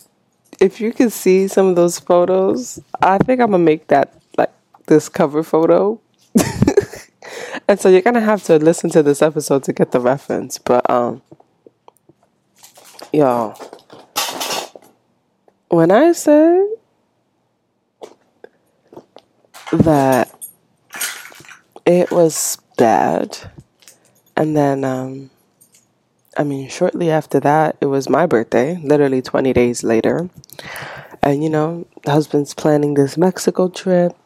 [0.59, 4.53] if you could see some of those photos, I think I'm gonna make that like
[4.87, 6.01] this cover photo.
[7.69, 10.57] and so you're gonna have to listen to this episode to get the reference.
[10.57, 11.21] But um
[13.13, 13.55] y'all
[15.69, 16.67] when I say
[19.73, 20.40] that
[21.99, 23.37] it was bad,
[24.37, 25.31] and then, um,
[26.37, 30.31] I mean, shortly after that, it was my birthday, literally 20 days later.
[31.23, 34.17] And, you know, the husband's planning this Mexico trip.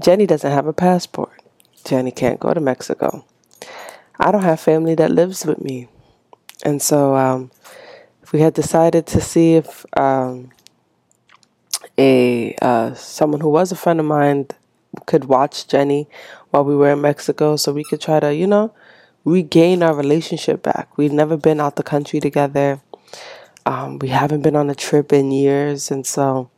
[0.00, 1.42] Jenny doesn't have a passport.
[1.84, 3.24] Jenny can't go to Mexico.
[4.18, 5.88] I don't have family that lives with me.
[6.64, 7.50] And so um,
[8.32, 10.50] we had decided to see if um,
[11.98, 14.46] a uh, someone who was a friend of mine
[15.06, 16.08] could watch Jenny
[16.52, 18.72] while we were in Mexico, so we could try to, you know,
[19.24, 20.96] regain our relationship back.
[20.98, 22.80] We've never been out the country together.
[23.64, 26.50] Um, we haven't been on a trip in years, and so,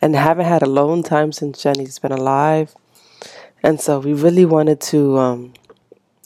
[0.00, 2.74] and haven't had alone time since Jenny's been alive.
[3.62, 5.52] And so, we really wanted to um,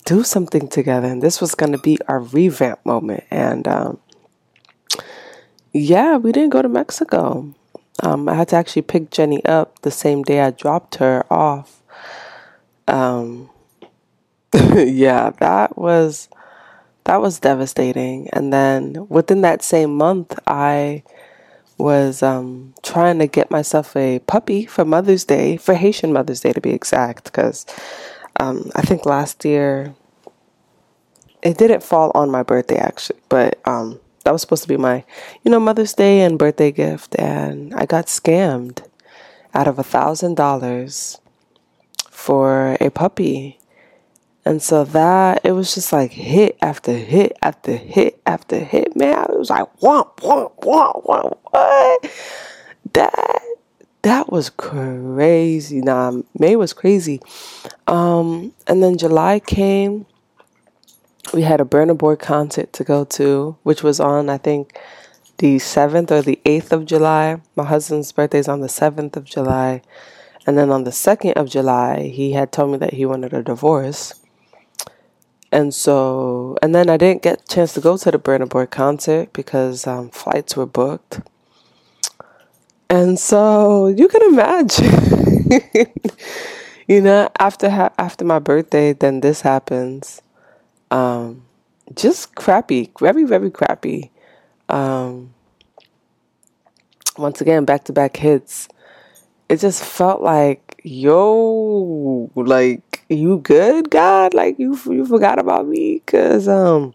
[0.05, 3.25] do something together, and this was going to be our revamp moment.
[3.31, 3.99] And um,
[5.73, 7.55] yeah, we didn't go to Mexico.
[8.03, 11.81] Um, I had to actually pick Jenny up the same day I dropped her off.
[12.89, 13.51] Um,
[14.75, 16.29] yeah, that was
[17.05, 18.29] that was devastating.
[18.33, 21.03] And then within that same month, I
[21.77, 26.53] was um, trying to get myself a puppy for Mother's Day, for Haitian Mother's Day
[26.53, 27.67] to be exact, because
[28.41, 29.95] um, I think last year
[31.43, 35.05] it didn't fall on my birthday actually, but um, that was supposed to be my,
[35.43, 38.83] you know, Mother's Day and birthday gift, and I got scammed
[39.53, 41.19] out of a thousand dollars
[42.15, 43.59] for a puppy.
[44.47, 49.27] And so that it was just like hit after hit after hit after hit, man.
[49.31, 52.11] It was like womp womp womp womp what?
[52.93, 53.43] That
[54.03, 55.81] that was crazy.
[55.81, 57.21] Nah, May was crazy.
[57.87, 60.07] Um, and then July came
[61.33, 64.79] we had a Burna Boy concert to go to, which was on, I think,
[65.39, 67.41] the 7th or the 8th of July.
[67.57, 69.83] My husband's birthday is on the 7th of July.
[70.47, 73.43] And then on the 2nd of July, he had told me that he wanted a
[73.43, 74.15] divorce.
[75.53, 78.67] And so, and then I didn't get a chance to go to the Burna Boy
[78.67, 81.21] concert because um, flights were booked.
[82.91, 85.61] And so you can imagine,
[86.89, 90.21] you know, after ha- after my birthday, then this happens
[90.91, 91.45] um,
[91.95, 94.11] just crappy, very, very crappy.
[94.69, 95.35] Um,
[97.19, 98.69] once again, back to back hits.
[99.55, 104.35] It just felt like, yo, like you good, God?
[104.35, 106.01] Like you you forgot about me?
[106.07, 106.93] Cause um,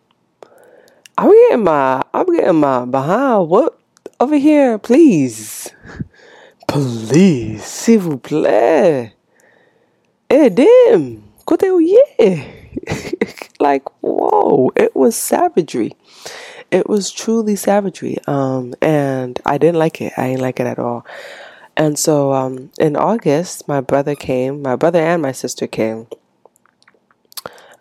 [1.18, 3.48] I'm getting my I'm getting my behind.
[3.48, 3.80] What
[4.20, 5.74] over here, please,
[6.68, 9.14] please, s'il vous plaît.
[10.30, 12.44] Eh, damn, côté yeah.
[13.62, 15.94] like, whoa, it was savagery.
[16.72, 18.18] It was truly savagery.
[18.28, 20.12] Um, and I didn't like it.
[20.18, 21.06] I didn't like it at all.
[21.80, 26.08] And so um, in August, my brother came, my brother and my sister came.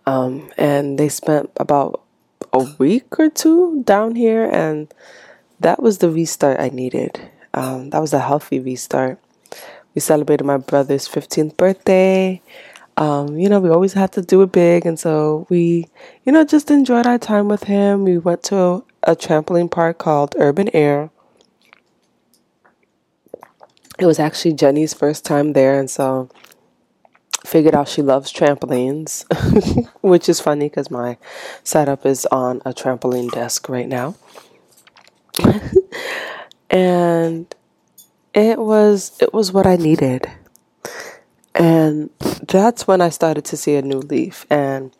[0.06, 2.00] Um, and they spent about
[2.54, 4.88] a week or two down here, and
[5.60, 7.20] that was the restart I needed.
[7.52, 9.18] Um, that was a healthy restart.
[9.94, 12.40] We celebrated my brother's 15th birthday
[12.98, 14.84] um, you know, we always had to do it big.
[14.84, 15.86] And so we,
[16.24, 18.02] you know, just enjoyed our time with him.
[18.02, 21.10] We went to a trampoline park called Urban Air.
[23.98, 25.78] It was actually Jenny's first time there.
[25.78, 26.28] And so
[27.44, 29.24] figured out she loves trampolines,
[30.00, 31.16] which is funny because my
[31.64, 34.14] setup is on a trampoline desk right now.
[36.70, 37.54] and
[38.34, 40.30] it was it was what I needed.
[41.54, 42.10] And
[42.42, 44.46] that's when I started to see a new leaf.
[44.48, 44.92] And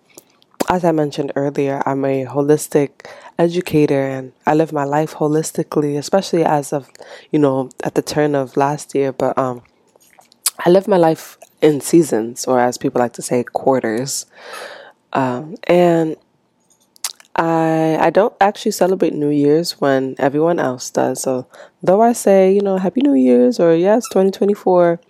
[0.68, 3.06] as I mentioned earlier, I'm a holistic
[3.38, 6.90] educator and I live my life holistically, especially as of,
[7.30, 9.12] you know, at the turn of last year.
[9.12, 9.62] But um,
[10.64, 14.26] I live my life in seasons, or as people like to say, quarters.
[15.12, 16.16] Um, and
[17.34, 21.22] I I don't actually celebrate New Year's when everyone else does.
[21.22, 21.46] So
[21.82, 25.00] though I say, you know, Happy New Year's or yes, 2024,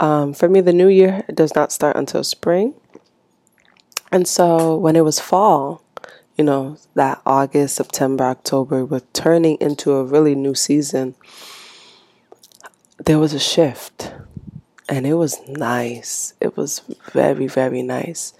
[0.00, 2.74] um, for me the new year does not start until spring.
[4.12, 5.82] And so when it was fall,
[6.36, 11.14] you know, that August, September, October, with turning into a really new season,
[13.02, 14.12] there was a shift.
[14.86, 16.34] And it was nice.
[16.40, 18.34] It was very, very nice.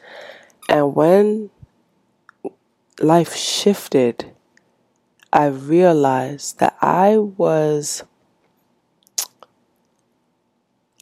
[0.69, 1.49] And when
[3.01, 4.31] life shifted,
[5.33, 8.05] I realized that I was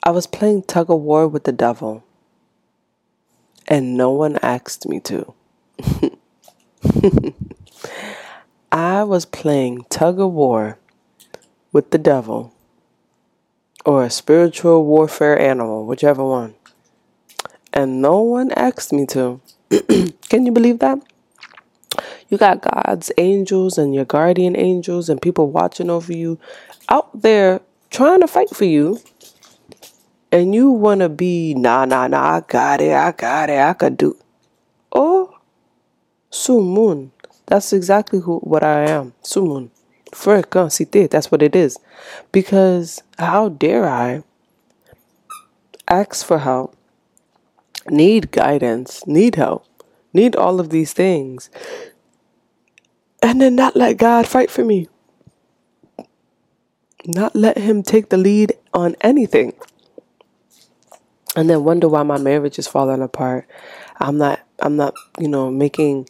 [0.04, 2.04] I was playing tug of war with the devil
[3.70, 5.32] and no one asked me to.
[8.72, 10.78] I was playing tug of war
[11.72, 12.52] with the devil
[13.86, 16.54] or a spiritual warfare animal, whichever one.
[17.72, 19.40] And no one asked me to.
[20.28, 20.98] Can you believe that?
[22.28, 26.38] You got God's angels and your guardian angels and people watching over you
[26.88, 27.60] out there
[27.90, 29.00] trying to fight for you.
[30.32, 33.72] And you want to be, nah, nah, nah, I got it, I got it, I
[33.72, 34.16] could do.
[34.92, 35.36] Oh,
[36.30, 37.10] Sumun.
[37.46, 39.12] That's exactly who what I am.
[39.24, 39.70] Sumun.
[40.12, 41.10] Frekensité.
[41.10, 41.78] That's what it is.
[42.30, 44.22] Because how dare I
[45.88, 46.76] ask for help,
[47.88, 49.66] need guidance, need help,
[50.12, 51.50] need all of these things
[53.22, 54.88] and then not let God fight for me.
[57.06, 59.54] Not let Him take the lead on anything.
[61.40, 63.48] And then wonder why my marriage is falling apart.
[63.98, 66.06] I'm not, I'm not, you know, making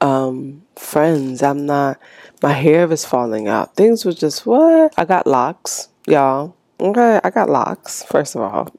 [0.00, 1.42] um, friends.
[1.42, 2.00] I'm not,
[2.42, 3.76] my hair is falling out.
[3.76, 4.94] Things were just, what?
[4.96, 6.56] I got locks, y'all.
[6.80, 8.74] Okay, I got locks, first of all.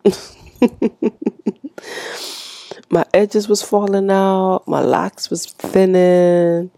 [2.90, 4.64] my edges was falling out.
[4.68, 6.72] My locks was thinning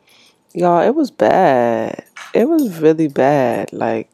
[0.53, 2.03] y'all, it was bad.
[2.33, 3.71] It was really bad.
[3.71, 4.11] Like,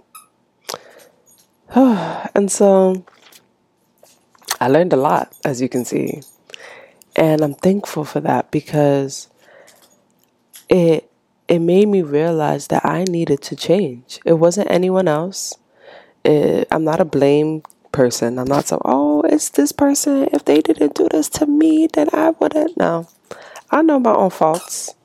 [1.76, 3.04] and so
[4.60, 6.22] I learned a lot, as you can see.
[7.16, 9.30] And I'm thankful for that because
[10.70, 11.10] it
[11.48, 14.20] it made me realize that I needed to change.
[14.26, 15.56] It wasn't anyone else.
[16.24, 18.40] It, I'm not a blame person.
[18.40, 20.30] I'm not so, oh, it's this person.
[20.32, 22.78] If they didn't do this to me, then I wouldn't.
[22.78, 23.08] No.
[23.70, 24.96] I know my own faults.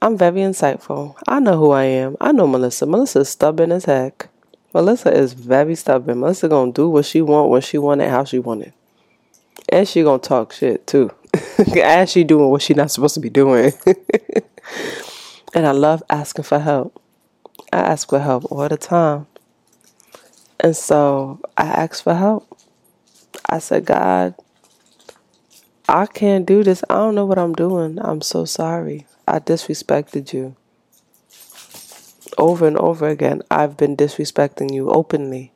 [0.00, 1.16] I'm very insightful.
[1.26, 2.16] I know who I am.
[2.20, 2.86] I know Melissa.
[2.86, 4.28] Melissa's stubborn as heck.
[4.74, 6.20] Melissa is very stubborn.
[6.20, 8.72] Melissa gonna do what she want, what she wanted, how she wanted.
[9.68, 11.10] And she gonna talk shit too.
[11.82, 13.72] As she doing what she not supposed to be doing.
[15.54, 17.00] and I love asking for help.
[17.72, 19.26] I ask for help all the time.
[20.60, 22.48] And so I asked for help.
[23.48, 24.34] I said, God,
[25.88, 26.84] I can't do this.
[26.88, 27.98] I don't know what I'm doing.
[28.00, 29.06] I'm so sorry.
[29.26, 30.56] I disrespected you.
[32.38, 35.52] Over and over again, I've been disrespecting you openly.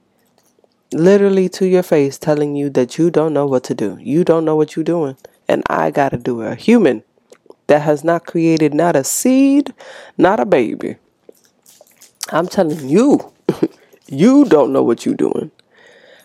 [0.93, 3.99] Literally to your face, telling you that you don't know what to do.
[4.01, 5.17] You don't know what you're doing.
[5.49, 6.53] And I got to do it.
[6.53, 7.03] A human
[7.67, 9.75] that has not created not a seed,
[10.17, 10.97] not a baby.
[12.31, 13.33] I'm telling you,
[14.07, 15.51] you don't know what you're doing.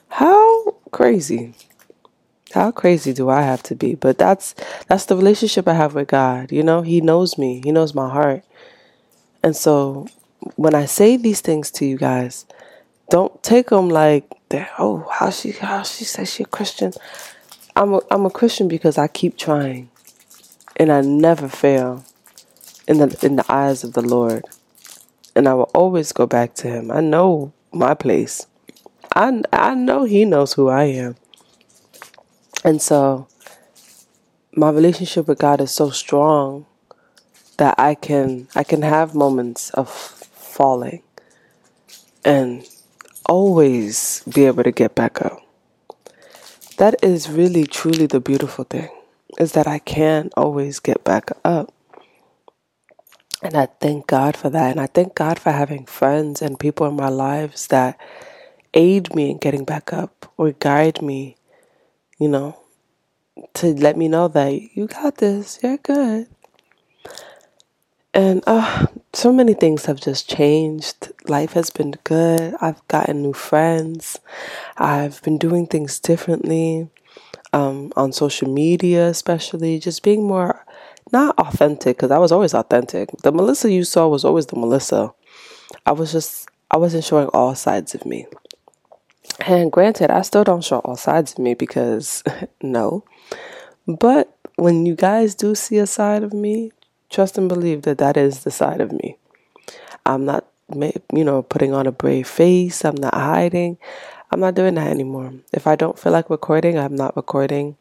[0.10, 1.54] How crazy.
[2.54, 3.95] How crazy do I have to be?
[3.95, 4.54] But that's
[4.88, 6.52] that's the relationship I have with God.
[6.52, 7.62] You know, he knows me.
[7.64, 8.43] He knows my heart.
[9.41, 10.08] And so
[10.56, 12.46] when I say these things to you guys,
[13.10, 14.72] don't take them like that.
[14.80, 16.94] Oh, how she how she says she a Christian.
[17.76, 19.89] I'm a I'm a Christian because I keep trying,
[20.78, 22.06] and I never fail
[22.88, 24.46] in the in the eyes of the Lord,
[25.36, 26.92] and I will always go back to Him.
[26.92, 28.48] I know my place.
[29.16, 31.16] I I know He knows who I am.
[32.64, 33.28] And so
[34.56, 36.66] my relationship with God is so strong
[37.58, 40.20] that I can I can have moments of
[40.62, 41.01] falling
[42.24, 42.68] and
[43.28, 45.39] always be able to get back up.
[46.78, 48.89] That is really truly the beautiful thing
[49.39, 51.74] is that I can always get back up.
[53.41, 54.72] And I thank God for that.
[54.72, 57.99] And I thank God for having friends and people in my lives that
[58.74, 61.38] aid me in getting back up or guide me
[62.22, 62.55] you know,
[63.55, 66.28] to let me know that you got this, you're good.
[68.14, 71.12] And uh, so many things have just changed.
[71.28, 72.55] Life has been good.
[72.62, 74.20] I've gotten new friends.
[74.78, 76.89] I've been doing things differently
[77.53, 80.66] um, on social media, especially just being more
[81.12, 83.09] not authentic because I was always authentic.
[83.24, 85.14] The Melissa you saw was always the Melissa.
[85.86, 88.28] I was just I wasn't showing all sides of me.
[89.39, 92.24] And granted, I still don't show all sides of me because
[92.62, 93.03] no.
[93.88, 96.72] But when you guys do see a side of me,
[97.12, 99.18] trust and believe that that is the side of me.
[100.05, 102.84] I'm not, you know, putting on a brave face.
[102.84, 103.78] I'm not hiding.
[104.32, 105.34] I'm not doing that anymore.
[105.53, 107.76] If I don't feel like recording, I'm not recording.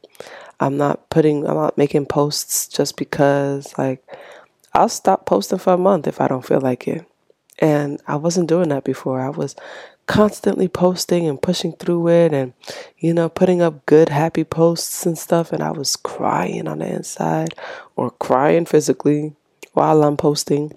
[0.59, 4.05] I'm not putting, I'm not making posts just because, like,
[4.75, 7.07] I'll stop posting for a month if I don't feel like it.
[7.61, 9.21] And I wasn't doing that before.
[9.21, 9.55] I was
[10.07, 12.53] constantly posting and pushing through it and,
[12.99, 15.53] you know, putting up good, happy posts and stuff.
[15.53, 17.55] And I was crying on the inside
[18.01, 19.35] or crying physically
[19.75, 20.73] while I'm posting,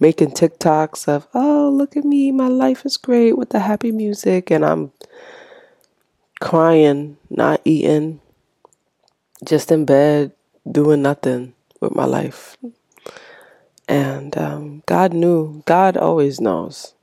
[0.00, 4.50] making TikToks of, oh, look at me, my life is great with the happy music.
[4.50, 4.90] And I'm
[6.40, 8.22] crying, not eating,
[9.44, 10.32] just in bed,
[10.72, 11.52] doing nothing
[11.82, 12.56] with my life.
[13.86, 16.94] And um, God knew, God always knows.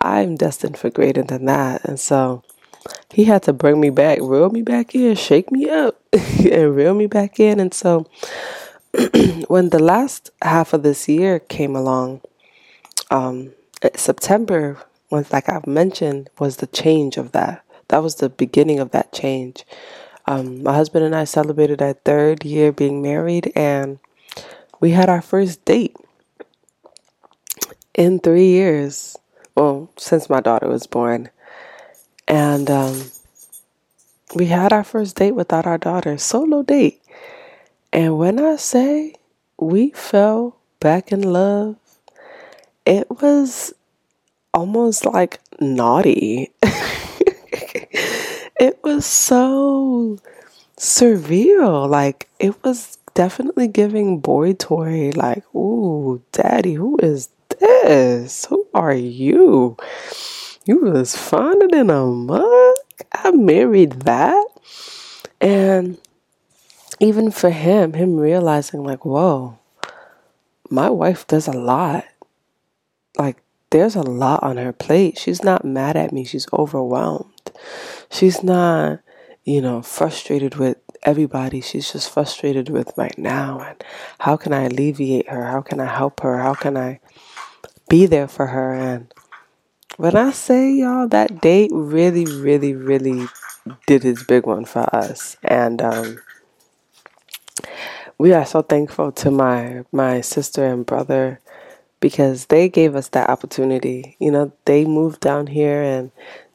[0.00, 1.84] I'm destined for greater than that.
[1.84, 2.42] And so
[3.12, 6.94] he had to bring me back, reel me back in, shake me up, and reel
[6.94, 7.60] me back in.
[7.60, 8.08] And so
[9.48, 12.20] when the last half of this year came along,
[13.10, 13.52] um,
[13.94, 14.78] September,
[15.10, 17.64] was like I've mentioned, was the change of that.
[17.88, 19.64] That was the beginning of that change.
[20.26, 23.98] Um, my husband and I celebrated our third year being married, and
[24.80, 25.96] we had our first date
[27.94, 29.18] in three years
[29.54, 31.30] well, since my daughter was born.
[32.26, 33.10] And um,
[34.34, 37.01] we had our first date without our daughter, solo date.
[37.92, 39.14] And when I say
[39.58, 41.76] we fell back in love,
[42.86, 43.74] it was
[44.54, 46.52] almost like naughty.
[48.58, 50.18] it was so
[50.78, 51.88] surreal.
[51.88, 57.28] Like, it was definitely giving boy toy, like, ooh, daddy, who is
[57.60, 58.46] this?
[58.46, 59.76] Who are you?
[60.64, 62.76] You was finer than a mug.
[63.12, 64.46] I married that.
[65.40, 65.98] And
[67.02, 69.58] even for him, him realizing, like, whoa,
[70.70, 72.04] my wife does a lot.
[73.18, 75.18] Like, there's a lot on her plate.
[75.18, 77.28] She's not mad at me, she's overwhelmed.
[78.10, 79.00] She's not,
[79.44, 81.60] you know, frustrated with everybody.
[81.60, 83.60] She's just frustrated with right now.
[83.60, 83.84] And
[84.20, 85.44] how can I alleviate her?
[85.46, 86.38] How can I help her?
[86.38, 87.00] How can I
[87.92, 88.72] be there for her.
[88.72, 89.12] And
[89.98, 93.26] when I say y'all, that date really, really, really
[93.86, 95.36] did his big one for us.
[95.42, 96.18] And um,
[98.18, 101.40] we are so thankful to my my sister and brother
[102.00, 104.16] because they gave us that opportunity.
[104.18, 106.10] You know, they moved down here and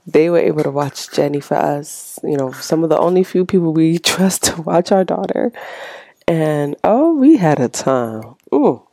[0.06, 2.20] they were able to watch Jenny for us.
[2.24, 5.52] You know, some of the only few people we trust to watch our daughter.
[6.28, 8.36] And oh, we had a time.
[8.54, 8.84] Ooh.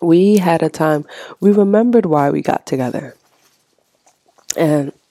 [0.00, 1.04] We had a time,
[1.40, 3.16] we remembered why we got together.
[4.56, 4.92] And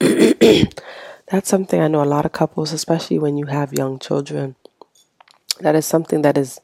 [1.28, 4.56] that's something I know a lot of couples, especially when you have young children,
[5.60, 6.60] that is something that is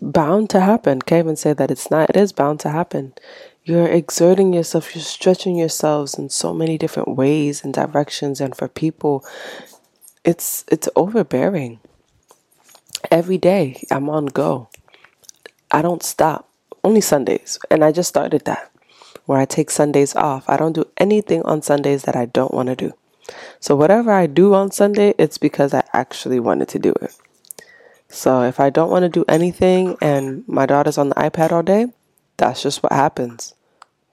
[0.00, 1.00] bound to happen.
[1.00, 3.14] Can't even say that it's not, it is bound to happen.
[3.64, 8.68] You're exerting yourself, you're stretching yourselves in so many different ways and directions, and for
[8.68, 9.24] people,
[10.24, 11.80] it's it's overbearing.
[13.10, 14.68] Every day I'm on go.
[15.70, 16.48] I don't stop
[16.84, 17.58] only Sundays.
[17.70, 18.70] And I just started that
[19.26, 20.48] where I take Sundays off.
[20.48, 22.92] I don't do anything on Sundays that I don't want to do.
[23.60, 27.16] So whatever I do on Sunday, it's because I actually wanted to do it.
[28.08, 31.62] So if I don't want to do anything and my daughter's on the iPad all
[31.62, 31.86] day,
[32.36, 33.54] that's just what happens.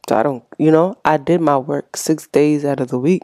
[0.10, 3.24] So I don't, you know, I did my work six days out of the week.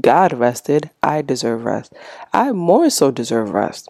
[0.00, 0.90] God rested.
[1.02, 1.92] I deserve rest.
[2.32, 3.88] I more so deserve rest.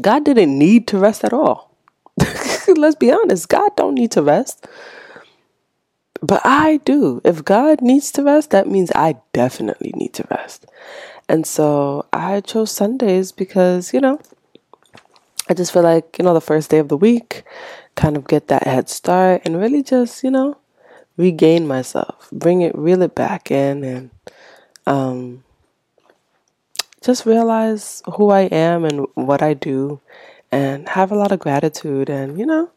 [0.00, 1.70] God didn't need to rest at all.
[2.76, 4.66] let's be honest, God don't need to rest.
[6.22, 7.20] But I do.
[7.24, 10.66] If God needs to rest, that means I definitely need to rest.
[11.28, 14.20] And so I chose Sundays because, you know,
[15.48, 17.44] I just feel like, you know, the first day of the week,
[17.94, 20.58] kind of get that head start and really just, you know,
[21.16, 24.10] regain myself, bring it, reel it back in and
[24.86, 25.44] um,
[27.02, 30.00] just realize who I am and what I do
[30.52, 32.70] and have a lot of gratitude and, you know,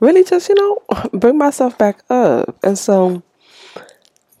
[0.00, 0.78] really just, you know,
[1.12, 2.58] bring myself back up.
[2.62, 3.22] And so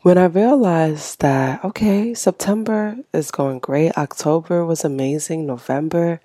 [0.02, 6.20] when I realized that, okay, September is going great, October was amazing, November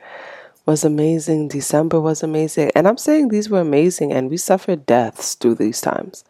[0.66, 2.72] was amazing, December was amazing.
[2.76, 6.26] And I'm saying these were amazing and we suffered deaths through these times.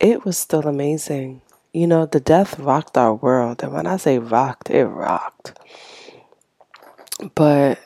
[0.00, 1.42] It was still amazing.
[1.72, 3.62] You know, the death rocked our world.
[3.62, 5.58] And when I say rocked, it rocked.
[7.34, 7.78] but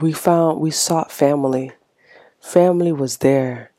[0.00, 1.72] we found we sought family.
[2.44, 3.70] Family was there.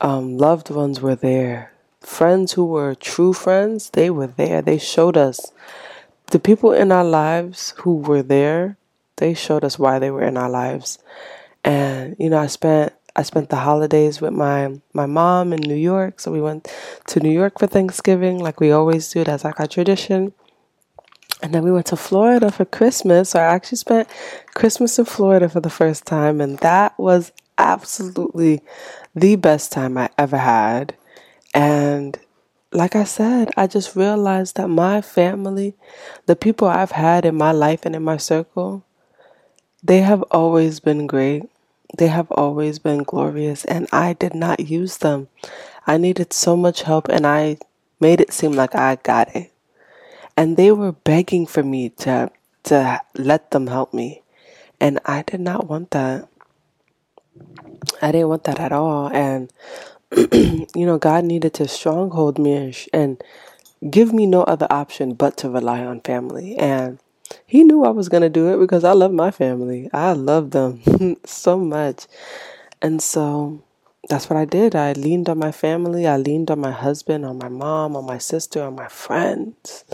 [0.00, 1.72] Um, loved ones were there.
[2.00, 4.62] Friends who were true friends, they were there.
[4.62, 5.52] They showed us
[6.30, 8.78] the people in our lives who were there.
[9.16, 11.00] They showed us why they were in our lives.
[11.64, 15.74] And you know, I spent I spent the holidays with my my mom in New
[15.74, 16.20] York.
[16.20, 16.72] So we went
[17.08, 19.24] to New York for Thanksgiving, like we always do.
[19.24, 20.32] That's like our tradition.
[21.42, 23.30] And then we went to Florida for Christmas.
[23.30, 24.08] So I actually spent
[24.54, 28.62] Christmas in Florida for the first time, and that was absolutely
[29.14, 30.96] the best time I ever had.
[31.54, 32.18] And
[32.72, 35.74] like I said, I just realized that my family,
[36.26, 38.84] the people I've had in my life and in my circle,
[39.82, 41.44] they have always been great.
[41.96, 45.28] They have always been glorious, and I did not use them.
[45.86, 47.58] I needed so much help, and I
[47.98, 49.50] made it seem like I got it.
[50.36, 52.30] And they were begging for me to,
[52.64, 54.22] to let them help me.
[54.80, 56.29] And I did not want that.
[58.02, 59.08] I didn't want that at all.
[59.08, 59.52] And,
[60.32, 63.22] you know, God needed to stronghold me and,
[63.88, 66.56] give me no other option but to rely on family.
[66.56, 66.98] And
[67.46, 69.88] he knew I was going to do it because I love my family.
[69.92, 70.82] I love them
[71.24, 72.06] so much.
[72.82, 73.62] And so
[74.08, 74.74] that's what I did.
[74.74, 76.06] I leaned on my family.
[76.06, 79.84] I leaned on my husband, on my mom, on my sister, on my friends.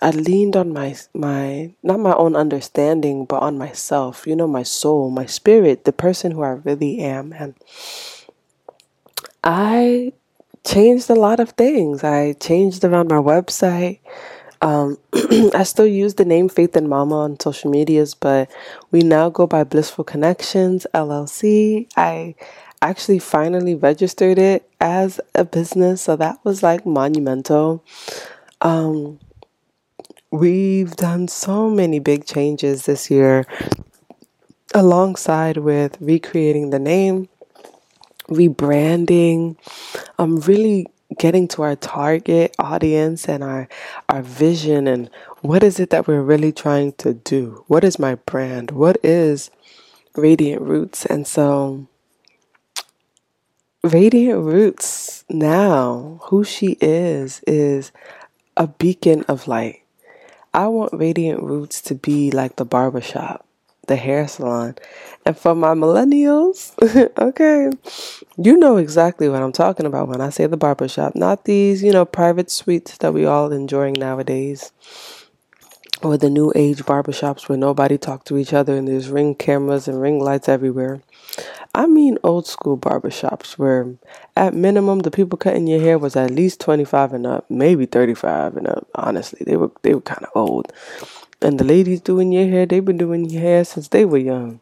[0.00, 4.26] I leaned on my my not my own understanding, but on myself.
[4.26, 7.54] You know, my soul, my spirit, the person who I really am, and
[9.42, 10.12] I
[10.66, 12.04] changed a lot of things.
[12.04, 14.00] I changed around my website.
[14.60, 14.98] Um,
[15.54, 18.50] I still use the name Faith and Mama on social medias, but
[18.90, 21.88] we now go by Blissful Connections LLC.
[21.96, 22.34] I
[22.82, 27.84] actually finally registered it as a business, so that was like monumental.
[28.60, 29.20] Um,
[30.36, 33.44] we've done so many big changes this year,
[34.74, 37.28] alongside with recreating the name,
[38.28, 39.56] rebranding,
[40.18, 40.86] um, really
[41.18, 43.68] getting to our target audience and our
[44.08, 45.08] our vision and
[45.40, 47.64] what is it that we're really trying to do?
[47.68, 48.72] What is my brand?
[48.72, 49.50] What is
[50.16, 51.06] Radiant Roots?
[51.06, 51.86] And so
[53.84, 57.92] Radiant Roots now, who she is is
[58.56, 59.85] a beacon of light.
[60.56, 63.46] I want Radiant Roots to be like the barbershop
[63.86, 64.74] the hair salon.
[65.24, 66.72] And for my millennials,
[67.18, 67.70] okay,
[68.36, 71.14] you know exactly what I'm talking about when I say the barbershop.
[71.14, 74.72] Not these, you know, private suites that we all enjoying nowadays.
[76.02, 79.88] Or the new age barbershops where nobody talk to each other and there's ring cameras
[79.88, 81.00] and ring lights everywhere.
[81.74, 83.94] I mean old school barbershops where
[84.36, 88.56] at minimum the people cutting your hair was at least 25 and up, maybe 35
[88.56, 88.88] and up.
[88.94, 90.72] Honestly, they were they were kind of old.
[91.42, 94.60] And the ladies doing your hair, they've been doing your hair since they were young.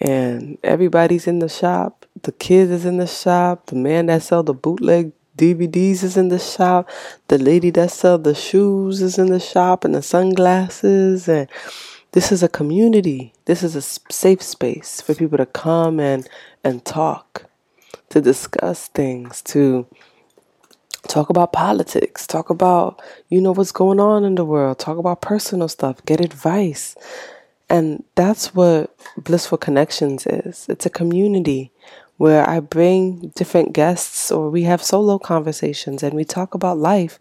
[0.00, 2.06] And everybody's in the shop.
[2.22, 3.66] The kids is in the shop.
[3.66, 6.88] The man that sell the bootleg DVDs is in the shop.
[7.28, 11.28] The lady that sell the shoes is in the shop and the sunglasses.
[11.28, 11.48] And
[12.12, 13.32] this is a community.
[13.46, 16.28] This is a safe space for people to come and
[16.62, 17.46] and talk,
[18.10, 19.86] to discuss things, to
[21.08, 25.20] talk about politics, talk about, you know, what's going on in the world, talk about
[25.20, 26.94] personal stuff, get advice.
[27.68, 30.66] And that's what Blissful Connections is.
[30.68, 31.72] It's a community
[32.18, 37.18] where I bring different guests or we have solo conversations and we talk about life.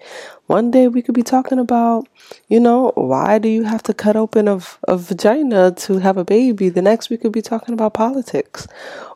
[0.52, 2.10] One day we could be talking about,
[2.50, 6.26] you know, why do you have to cut open a, a vagina to have a
[6.26, 6.68] baby?
[6.68, 8.68] The next we could be talking about politics.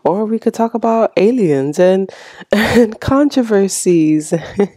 [0.06, 2.10] Or we could talk about aliens and,
[2.54, 4.34] and controversies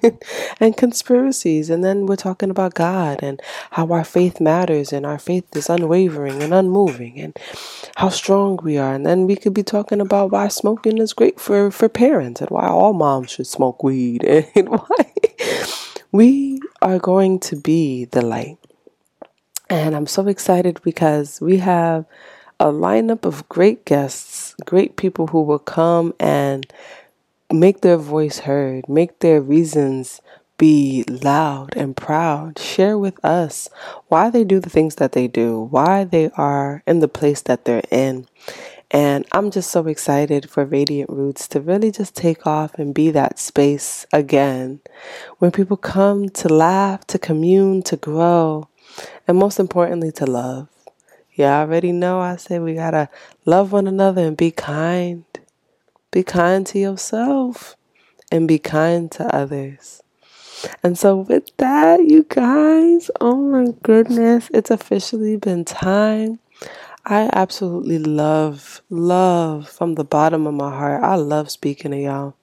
[0.60, 1.70] and conspiracies.
[1.70, 3.40] And then we're talking about God and
[3.70, 7.38] how our faith matters and our faith is unwavering and unmoving and
[7.94, 8.94] how strong we are.
[8.94, 12.50] And then we could be talking about why smoking is great for, for parents and
[12.50, 14.24] why all moms should smoke weed
[14.56, 15.12] and why
[16.12, 18.58] we are going to be the light.
[19.70, 22.06] And I'm so excited because we have
[22.58, 26.66] a lineup of great guests, great people who will come and
[27.52, 30.20] make their voice heard, make their reasons
[30.56, 33.68] be loud and proud, share with us
[34.08, 37.64] why they do the things that they do, why they are in the place that
[37.64, 38.26] they're in.
[38.90, 43.10] And I'm just so excited for Radiant Roots to really just take off and be
[43.10, 44.80] that space again
[45.38, 48.68] when people come to laugh, to commune, to grow,
[49.26, 50.68] and most importantly, to love.
[51.34, 53.10] You already know I said we gotta
[53.44, 55.24] love one another and be kind.
[56.10, 57.76] Be kind to yourself
[58.32, 60.02] and be kind to others.
[60.82, 66.40] And so, with that, you guys, oh my goodness, it's officially been time
[67.04, 71.02] I absolutely love, love from the bottom of my heart.
[71.02, 72.34] I love speaking to y'all.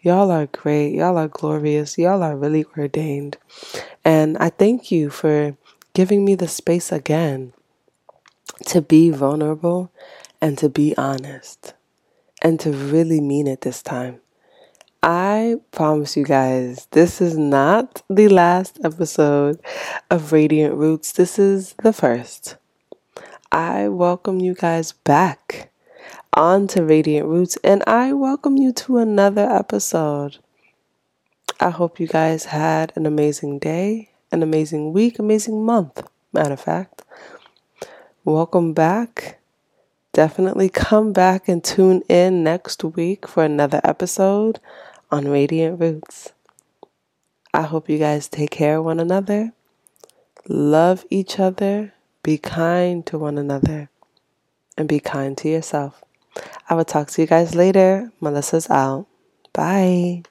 [0.00, 0.94] Y'all are great.
[0.94, 1.98] Y'all are glorious.
[1.98, 3.36] Y'all are really ordained.
[4.04, 5.56] And I thank you for
[5.92, 7.52] giving me the space again
[8.66, 9.90] to be vulnerable
[10.40, 11.74] and to be honest
[12.40, 14.20] and to really mean it this time.
[15.02, 19.60] I promise you guys, this is not the last episode
[20.10, 21.12] of Radiant Roots.
[21.12, 22.56] This is the first.
[23.50, 25.70] I welcome you guys back
[26.34, 30.36] onto Radiant Roots and I welcome you to another episode.
[31.58, 36.60] I hope you guys had an amazing day, an amazing week, amazing month, matter of
[36.60, 37.02] fact.
[38.22, 39.38] Welcome back.
[40.12, 44.60] Definitely come back and tune in next week for another episode
[45.10, 46.32] on Radiant Roots.
[47.54, 49.52] I hope you guys take care of one another,
[50.46, 51.94] love each other,
[52.28, 53.88] be kind to one another,
[54.76, 56.04] and be kind to yourself.
[56.68, 58.12] I will talk to you guys later.
[58.20, 59.06] Melissa's out.
[59.54, 60.24] Bye.